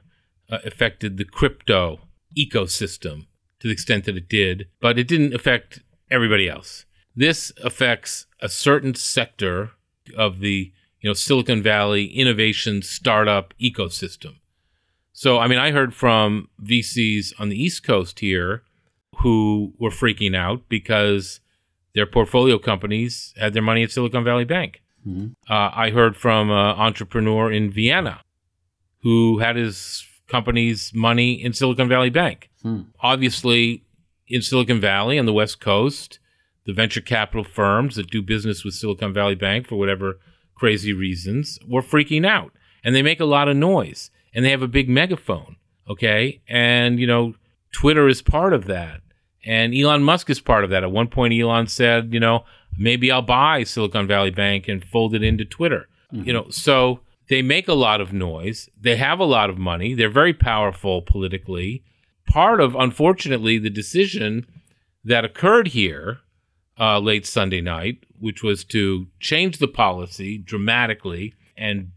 uh, 0.51 0.59
affected 0.65 1.17
the 1.17 1.25
crypto 1.25 2.01
ecosystem 2.37 3.27
to 3.61 3.69
the 3.69 3.73
extent 3.73 4.05
that 4.05 4.17
it 4.17 4.29
did, 4.29 4.69
but 4.81 4.99
it 4.99 5.07
didn't 5.07 5.35
affect 5.35 5.81
everybody 6.11 6.49
else. 6.49 6.87
This 7.15 7.53
affects 7.63 8.27
a 8.41 8.49
certain 8.49 8.95
sector 8.95 9.73
of 10.17 10.41
the 10.41 10.73
you 11.01 11.09
know 11.09 11.15
Silicon 11.15 11.63
Valley 11.63 12.07
innovation 12.07 12.83
startup 12.83 13.55
ecosystem. 13.61 14.37
So 15.13 15.39
I 15.39 15.47
mean 15.47 15.59
I 15.59 15.71
heard 15.71 15.95
from 15.95 16.49
VCs 16.63 17.33
on 17.39 17.49
the 17.49 17.63
East 17.63 17.83
Coast 17.83 18.21
here 18.21 18.63
who 19.19 19.75
were 19.79 19.91
freaking 19.91 20.37
out 20.37 20.69
because 20.69 21.41
their 21.95 22.07
portfolio 22.07 22.59
companies 22.59 23.35
had 23.37 23.53
their 23.53 23.63
money 23.63 23.83
at 23.83 23.91
Silicon 23.91 24.25
Valley 24.25 24.45
Bank. 24.45 24.83
Mm-hmm. 25.07 25.53
Uh, 25.53 25.71
I 25.75 25.91
heard 25.91 26.17
from 26.17 26.51
an 26.51 26.57
entrepreneur 26.57 27.51
in 27.51 27.71
Vienna 27.71 28.23
who 29.03 29.39
had 29.39 29.57
his 29.57 30.05
company's 30.29 30.93
money 30.95 31.43
in 31.43 31.53
Silicon 31.53 31.89
Valley 31.89 32.11
Bank. 32.11 32.51
Hmm. 32.63 32.83
Obviously, 33.01 33.85
in 34.29 34.43
Silicon 34.43 34.81
Valley 34.81 35.19
and 35.19 35.27
the 35.27 35.33
West 35.33 35.61
Coast, 35.61 36.19
the 36.65 36.73
venture 36.73 37.01
capital 37.01 37.45
firms 37.45 37.97
that 37.97 38.11
do 38.11 38.23
business 38.23 38.65
with 38.65 38.75
Silicon 38.75 39.13
Valley 39.13 39.35
Bank 39.35 39.67
for 39.67 39.77
whatever 39.77 40.19
crazy 40.55 40.93
reasons 40.93 41.59
were 41.67 41.83
freaking 41.83 42.27
out. 42.27 42.53
And 42.85 42.95
they 42.95 43.03
make 43.03 43.21
a 43.21 43.25
lot 43.25 43.49
of 43.49 43.57
noise 43.57 44.11
and 44.35 44.45
they 44.45 44.51
have 44.51 44.63
a 44.63 44.69
big 44.69 44.89
megaphone. 44.89 45.57
Okay. 45.89 46.41
And, 46.49 47.01
you 47.01 47.07
know, 47.07 47.35
Twitter 47.73 48.09
is 48.09 48.23
part 48.23 48.53
of 48.53 48.67
that. 48.67 49.01
And 49.45 49.75
Elon 49.75 50.03
Musk 50.03 50.29
is 50.31 50.41
part 50.41 50.65
of 50.65 50.71
that. 50.71 50.85
At 50.85 50.93
one 50.93 51.09
point, 51.09 51.35
Elon 51.35 51.67
said, 51.67 52.13
you 52.13 52.21
know, 52.21 52.45
maybe 52.79 53.11
I'll 53.11 53.23
buy 53.23 53.65
Silicon 53.65 54.07
Valley 54.07 54.31
Bank 54.31 54.69
and 54.69 54.85
fold 54.85 55.15
it 55.15 55.23
into 55.23 55.45
Twitter. 55.45 55.89
Mm-hmm. 56.13 56.27
You 56.27 56.33
know, 56.33 56.47
so 56.51 57.01
they 57.29 57.43
make 57.43 57.69
a 57.69 57.75
lot 57.75 58.01
of 58.01 58.13
noise. 58.13 58.69
They 58.81 58.97
have 58.97 59.21
a 59.21 59.25
lot 59.25 59.51
of 59.51 59.59
money. 59.59 59.95
They're 59.95 60.11
very 60.11 60.35
powerful 60.35 61.03
politically. 61.03 61.85
Part 62.27 62.61
of, 62.61 62.75
unfortunately, 62.75 63.59
the 63.59 63.71
decision 63.71 64.47
that 65.05 65.25
occurred 65.25 65.69
here 65.69 66.19
uh, 66.79 66.99
late 66.99 67.27
Sunday 67.27 67.61
night, 67.61 68.05
which 68.19 68.43
was 68.43 68.65
to 68.65 69.07
change 69.21 69.59
the 69.59 69.69
policy 69.69 70.39
dramatically 70.39 71.35
and 71.57 71.93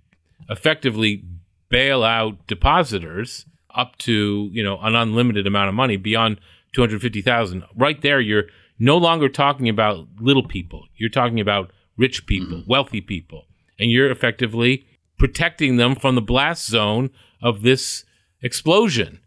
effectively 0.49 1.23
bail 1.69 2.03
out 2.03 2.45
depositors 2.47 3.45
up 3.73 3.97
to 3.97 4.49
you 4.51 4.61
know 4.61 4.77
an 4.81 4.93
unlimited 4.95 5.47
amount 5.47 5.69
of 5.69 5.73
money 5.73 5.97
beyond 5.97 6.39
250,000. 6.73 7.63
Right 7.75 8.01
there 8.01 8.19
you're 8.19 8.45
no 8.79 8.97
longer 8.97 9.29
talking 9.29 9.69
about 9.69 10.07
little 10.19 10.45
people. 10.47 10.85
You're 10.95 11.09
talking 11.09 11.39
about 11.39 11.71
rich 11.97 12.25
people, 12.25 12.57
mm-hmm. 12.57 12.69
wealthy 12.69 13.01
people. 13.01 13.45
And 13.79 13.91
you're 13.91 14.11
effectively 14.11 14.85
protecting 15.17 15.77
them 15.77 15.95
from 15.95 16.15
the 16.15 16.21
blast 16.21 16.67
zone 16.67 17.09
of 17.41 17.61
this 17.61 18.05
explosion. 18.41 19.19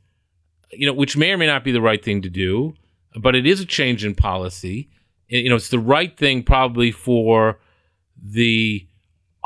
You 0.73 0.87
know, 0.87 0.93
which 0.93 1.17
may 1.17 1.33
or 1.33 1.39
may 1.39 1.47
not 1.47 1.65
be 1.65 1.73
the 1.73 1.81
right 1.81 2.05
thing 2.05 2.23
to 2.23 2.31
do, 2.31 2.75
but 3.19 3.35
it 3.35 3.47
is 3.47 3.61
a 3.61 3.67
change 3.67 4.05
in 4.05 4.15
policy 4.15 4.91
you 5.29 5.49
know, 5.49 5.57
it's 5.57 5.69
the 5.69 5.79
right 5.79 6.17
thing 6.17 6.43
probably 6.43 6.91
for 6.91 7.59
the 8.23 8.87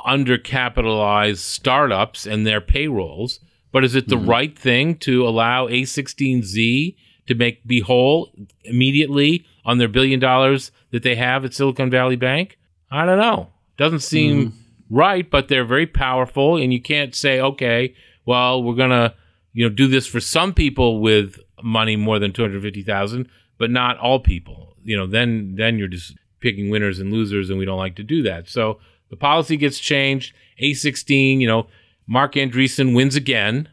undercapitalized 0.07 1.39
startups 1.39 2.27
and 2.27 2.47
their 2.47 2.61
payrolls, 2.61 3.41
but 3.73 3.85
is 3.85 3.95
it 3.95 4.09
the 4.09 4.17
mm-hmm. 4.17 4.31
right 4.31 4.59
thing 4.59 4.97
to 4.97 5.27
allow 5.27 5.69
A16Z 5.69 6.97
to 7.31 7.35
make 7.35 7.67
be 7.67 7.81
whole 7.81 8.31
immediately 8.65 9.47
on 9.65 9.79
their 9.79 9.89
billion 9.89 10.21
dollars 10.21 10.71
that 10.91 11.03
they 11.03 11.15
have 11.15 11.45
at 11.45 11.55
Silicon 11.55 11.91
Valley 11.91 12.17
Bank? 12.17 12.59
I 12.91 13.07
don't 13.07 13.19
know. 13.19 13.49
Doesn't 13.79 14.01
seem 14.01 14.49
mm-hmm. 14.49 14.97
right, 14.97 15.29
but 15.29 15.49
they're 15.49 15.65
very 15.65 15.87
powerful, 15.87 16.57
and 16.57 16.73
you 16.73 16.83
can't 16.83 17.15
say, 17.15 17.41
okay, 17.41 17.95
well, 18.27 18.63
we're 18.63 18.75
gonna, 18.75 19.15
you 19.53 19.67
know, 19.67 19.75
do 19.75 19.89
this 19.89 20.07
for 20.07 20.21
some 20.21 20.53
people 20.53 21.01
with 21.01 21.39
money 21.63 21.97
more 21.97 22.19
than 22.19 22.33
two 22.33 22.43
hundred 22.43 22.63
fifty 22.63 22.83
thousand, 22.83 23.29
but 23.59 23.71
not 23.71 23.99
all 23.99 24.21
people 24.21 24.71
you 24.85 24.97
know, 24.97 25.07
then 25.07 25.55
then 25.57 25.79
you're 25.79 25.89
just 25.89 26.17
picking 26.41 26.71
winners 26.71 26.99
and 26.99 27.13
losers, 27.13 27.51
and 27.51 27.59
we 27.59 27.65
don't 27.65 27.79
like 27.79 27.97
to 27.97 28.03
do 28.03 28.23
that. 28.23 28.49
So 28.49 28.81
the 29.11 29.17
policy 29.17 29.57
gets 29.57 29.79
changed. 29.79 30.35
A16, 30.61 31.41
you 31.41 31.47
know, 31.47 31.67
Marc 32.07 32.35
Andreessen 32.35 32.95
wins 32.95 33.17
again. 33.17 33.69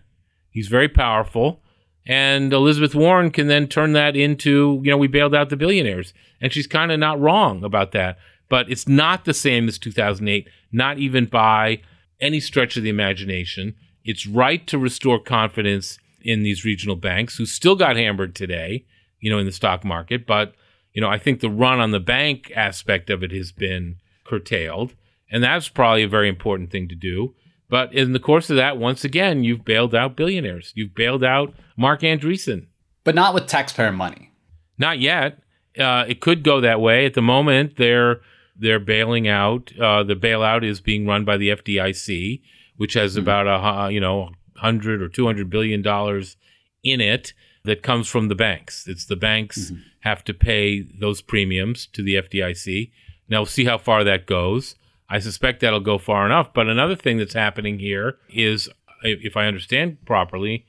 He's 0.49 0.67
very 0.67 0.89
powerful. 0.89 1.61
And 2.07 2.53
Elizabeth 2.53 2.95
Warren 2.95 3.31
can 3.31 3.47
then 3.47 3.67
turn 3.67 3.93
that 3.93 4.15
into, 4.15 4.81
you 4.83 4.89
know, 4.89 4.97
we 4.97 5.07
bailed 5.07 5.35
out 5.35 5.49
the 5.49 5.57
billionaires. 5.57 6.13
And 6.41 6.53
she's 6.53 6.67
kind 6.67 6.91
of 6.91 6.99
not 6.99 7.19
wrong 7.19 7.63
about 7.63 7.91
that. 7.91 8.17
But 8.49 8.71
it's 8.71 8.87
not 8.87 9.25
the 9.25 9.33
same 9.33 9.67
as 9.67 9.77
2008, 9.77 10.47
not 10.71 10.97
even 10.97 11.25
by 11.25 11.81
any 12.21 12.39
stretch 12.39 12.77
of 12.77 12.83
the 12.83 12.89
imagination. 12.89 13.75
It's 14.05 14.25
right 14.25 14.65
to 14.67 14.77
restore 14.77 15.19
confidence 15.19 15.99
in 16.21 16.43
these 16.43 16.63
regional 16.63 16.95
banks 16.95 17.37
who 17.37 17.45
still 17.45 17.75
got 17.75 17.97
hammered 17.97 18.35
today, 18.35 18.85
you 19.19 19.29
know, 19.29 19.37
in 19.37 19.45
the 19.45 19.51
stock 19.51 19.83
market. 19.83 20.25
But 20.25 20.55
you 20.97 21.01
know, 21.01 21.09
I 21.09 21.19
think 21.19 21.41
the 21.41 21.49
run 21.49 21.79
on 21.79 21.91
the 21.91 21.99
bank 21.99 22.51
aspect 22.55 23.11
of 23.11 23.21
it 23.21 23.31
has 23.31 23.51
been 23.51 23.97
curtailed, 24.23 24.95
and 25.29 25.43
that's 25.43 25.69
probably 25.69 26.01
a 26.01 26.07
very 26.07 26.27
important 26.27 26.71
thing 26.71 26.87
to 26.87 26.95
do. 26.95 27.35
But 27.69 27.93
in 27.93 28.13
the 28.13 28.19
course 28.19 28.49
of 28.49 28.55
that, 28.55 28.77
once 28.77 29.03
again, 29.03 29.43
you've 29.43 29.65
bailed 29.65 29.93
out 29.93 30.15
billionaires. 30.15 30.71
You've 30.75 30.95
bailed 30.95 31.23
out 31.23 31.53
Marc 31.75 32.01
Andreessen. 32.01 32.67
But 33.03 33.15
not 33.15 33.33
with 33.33 33.47
taxpayer 33.47 33.91
money. 33.91 34.31
Not 34.77 34.99
yet. 34.99 35.39
Uh, 35.77 36.05
it 36.07 36.21
could 36.21 36.43
go 36.43 36.61
that 36.61 36.81
way. 36.81 37.05
At 37.05 37.13
the 37.13 37.21
moment, 37.21 37.77
they're 37.77 38.21
they're 38.59 38.79
bailing 38.79 39.27
out. 39.27 39.71
Uh, 39.79 40.03
the 40.03 40.15
bailout 40.15 40.63
is 40.63 40.81
being 40.81 41.05
run 41.05 41.23
by 41.23 41.37
the 41.37 41.49
FDIC, 41.49 42.41
which 42.77 42.93
has 42.93 43.13
mm-hmm. 43.13 43.21
about 43.21 43.89
a 43.89 43.93
you 43.93 43.99
know 43.99 44.31
hundred 44.55 45.01
or 45.01 45.09
two 45.09 45.25
hundred 45.25 45.49
billion 45.49 45.81
dollars 45.81 46.37
in 46.83 47.01
it 47.01 47.33
that 47.63 47.83
comes 47.83 48.07
from 48.07 48.27
the 48.29 48.35
banks. 48.35 48.87
It's 48.87 49.05
the 49.05 49.15
banks 49.15 49.71
mm-hmm. 49.71 49.81
have 50.01 50.23
to 50.23 50.33
pay 50.33 50.81
those 50.81 51.21
premiums 51.21 51.87
to 51.87 52.01
the 52.01 52.15
FDIC. 52.15 52.91
Now 53.29 53.39
we'll 53.39 53.45
see 53.45 53.65
how 53.65 53.77
far 53.77 54.03
that 54.03 54.25
goes. 54.25 54.75
I 55.09 55.19
suspect 55.19 55.61
that'll 55.61 55.79
go 55.79 55.97
far 55.97 56.25
enough. 56.25 56.53
But 56.53 56.67
another 56.67 56.95
thing 56.95 57.17
that's 57.17 57.33
happening 57.33 57.79
here 57.79 58.17
is, 58.29 58.69
if 59.03 59.37
I 59.37 59.45
understand 59.45 60.05
properly, 60.05 60.65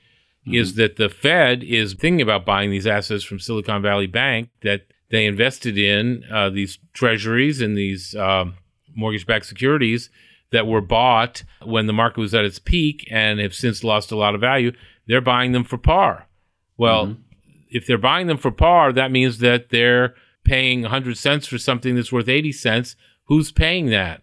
mm-hmm. 0.47 0.55
is 0.55 0.75
that 0.75 0.97
the 0.97 1.09
Fed 1.09 1.63
is 1.63 1.95
thinking 1.95 2.21
about 2.21 2.47
buying 2.47 2.71
these 2.71 2.87
assets 2.87 3.25
from 3.25 3.41
Silicon 3.41 3.83
Valley 3.83 4.07
Bank 4.07 4.51
that 4.63 4.87
they 5.11 5.27
invested 5.27 5.79
in 5.79 6.25
uh, 6.31 6.51
these 6.51 6.79
treasuries 6.93 7.61
and 7.61 7.77
these 7.77 8.15
um, 8.15 8.55
mortgage-backed 8.95 9.47
securities 9.47 10.11
that 10.51 10.67
were 10.67 10.81
bought 10.81 11.43
when 11.65 11.87
the 11.87 11.93
market 11.93 12.21
was 12.21 12.35
at 12.35 12.45
its 12.45 12.59
peak 12.59 13.07
and 13.11 13.41
have 13.41 13.55
since 13.55 13.85
lost 13.85 14.13
a 14.13 14.17
lot 14.17 14.35
of 14.35 14.41
value. 14.41 14.73
They're 15.07 15.21
buying 15.21 15.53
them 15.53 15.65
for 15.65 15.79
par. 15.79 16.27
Well, 16.77 17.09
mm-hmm. 17.09 17.23
if 17.71 17.87
they're 17.87 17.99
buying 17.99 18.29
them 18.29 18.39
for 18.39 18.51
par, 18.51 18.93
that 18.93 19.11
means 19.11 19.39
that 19.39 19.71
they're 19.71 20.15
paying 20.45 20.83
100 20.83 21.17
cents 21.19 21.47
for 21.47 21.59
something 21.59 21.95
that's 21.95 22.13
worth 22.13 22.29
80 22.29 22.53
cents. 22.53 22.97
Who's 23.25 23.53
paying 23.53 23.87
that? 23.87 24.23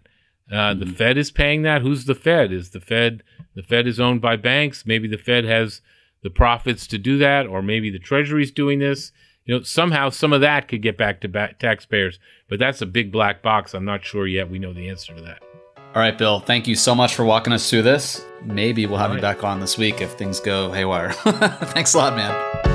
Uh, 0.51 0.55
mm-hmm. 0.55 0.79
The 0.79 0.85
Fed 0.85 1.17
is 1.17 1.31
paying 1.31 1.63
that. 1.63 1.81
Who's 1.81 2.05
the 2.05 2.15
Fed? 2.15 2.51
Is 2.51 2.71
the 2.71 2.79
Fed 2.79 3.23
the 3.55 3.63
Fed 3.63 3.87
is 3.87 3.99
owned 3.99 4.21
by 4.21 4.35
banks? 4.35 4.85
Maybe 4.85 5.07
the 5.07 5.17
Fed 5.17 5.45
has 5.45 5.81
the 6.23 6.29
profits 6.29 6.87
to 6.87 6.97
do 6.97 7.17
that, 7.19 7.47
or 7.47 7.61
maybe 7.61 7.89
the 7.89 7.99
Treasury's 7.99 8.51
doing 8.51 8.79
this. 8.79 9.11
You 9.45 9.55
know, 9.55 9.63
somehow 9.63 10.09
some 10.09 10.33
of 10.33 10.41
that 10.41 10.67
could 10.67 10.81
get 10.81 10.97
back 10.97 11.21
to 11.21 11.27
back 11.27 11.59
taxpayers, 11.59 12.19
but 12.49 12.59
that's 12.59 12.81
a 12.81 12.85
big 12.85 13.11
black 13.11 13.41
box. 13.41 13.73
I'm 13.73 13.85
not 13.85 14.03
sure 14.03 14.27
yet. 14.27 14.49
We 14.49 14.59
know 14.59 14.73
the 14.73 14.89
answer 14.89 15.15
to 15.15 15.21
that. 15.21 15.41
All 15.95 16.01
right, 16.01 16.17
Bill. 16.17 16.39
Thank 16.41 16.67
you 16.67 16.75
so 16.75 16.93
much 16.93 17.15
for 17.15 17.23
walking 17.23 17.53
us 17.53 17.69
through 17.69 17.83
this. 17.83 18.25
Maybe 18.43 18.85
we'll 18.85 18.97
have 18.97 19.11
right. 19.11 19.17
you 19.17 19.21
back 19.21 19.43
on 19.43 19.59
this 19.59 19.77
week 19.77 20.01
if 20.01 20.13
things 20.13 20.39
go 20.39 20.71
haywire. 20.71 21.11
Thanks 21.13 21.93
a 21.93 21.97
lot, 21.97 22.15
man. 22.15 22.74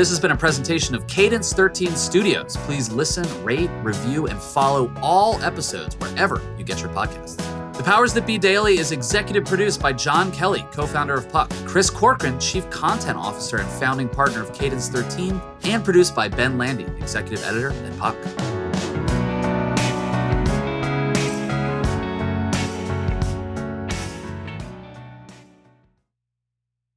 This 0.00 0.08
has 0.08 0.18
been 0.18 0.30
a 0.30 0.36
presentation 0.36 0.94
of 0.94 1.06
Cadence 1.08 1.52
13 1.52 1.94
Studios. 1.94 2.56
Please 2.64 2.90
listen, 2.90 3.26
rate, 3.44 3.68
review, 3.82 4.28
and 4.28 4.40
follow 4.40 4.90
all 5.02 5.38
episodes 5.42 5.94
wherever 5.96 6.40
you 6.56 6.64
get 6.64 6.80
your 6.80 6.88
podcasts. 6.88 7.36
The 7.76 7.82
Powers 7.82 8.14
That 8.14 8.26
Be 8.26 8.38
Daily 8.38 8.78
is 8.78 8.92
executive 8.92 9.44
produced 9.44 9.82
by 9.82 9.92
John 9.92 10.32
Kelly, 10.32 10.64
co 10.72 10.86
founder 10.86 11.12
of 11.12 11.28
Puck, 11.28 11.52
Chris 11.66 11.90
Corcoran, 11.90 12.40
chief 12.40 12.70
content 12.70 13.18
officer 13.18 13.58
and 13.58 13.68
founding 13.72 14.08
partner 14.08 14.40
of 14.40 14.54
Cadence 14.54 14.88
13, 14.88 15.38
and 15.64 15.84
produced 15.84 16.14
by 16.14 16.28
Ben 16.28 16.56
Landy, 16.56 16.84
executive 16.98 17.44
editor 17.44 17.68
at 17.68 17.98
Puck. 17.98 18.16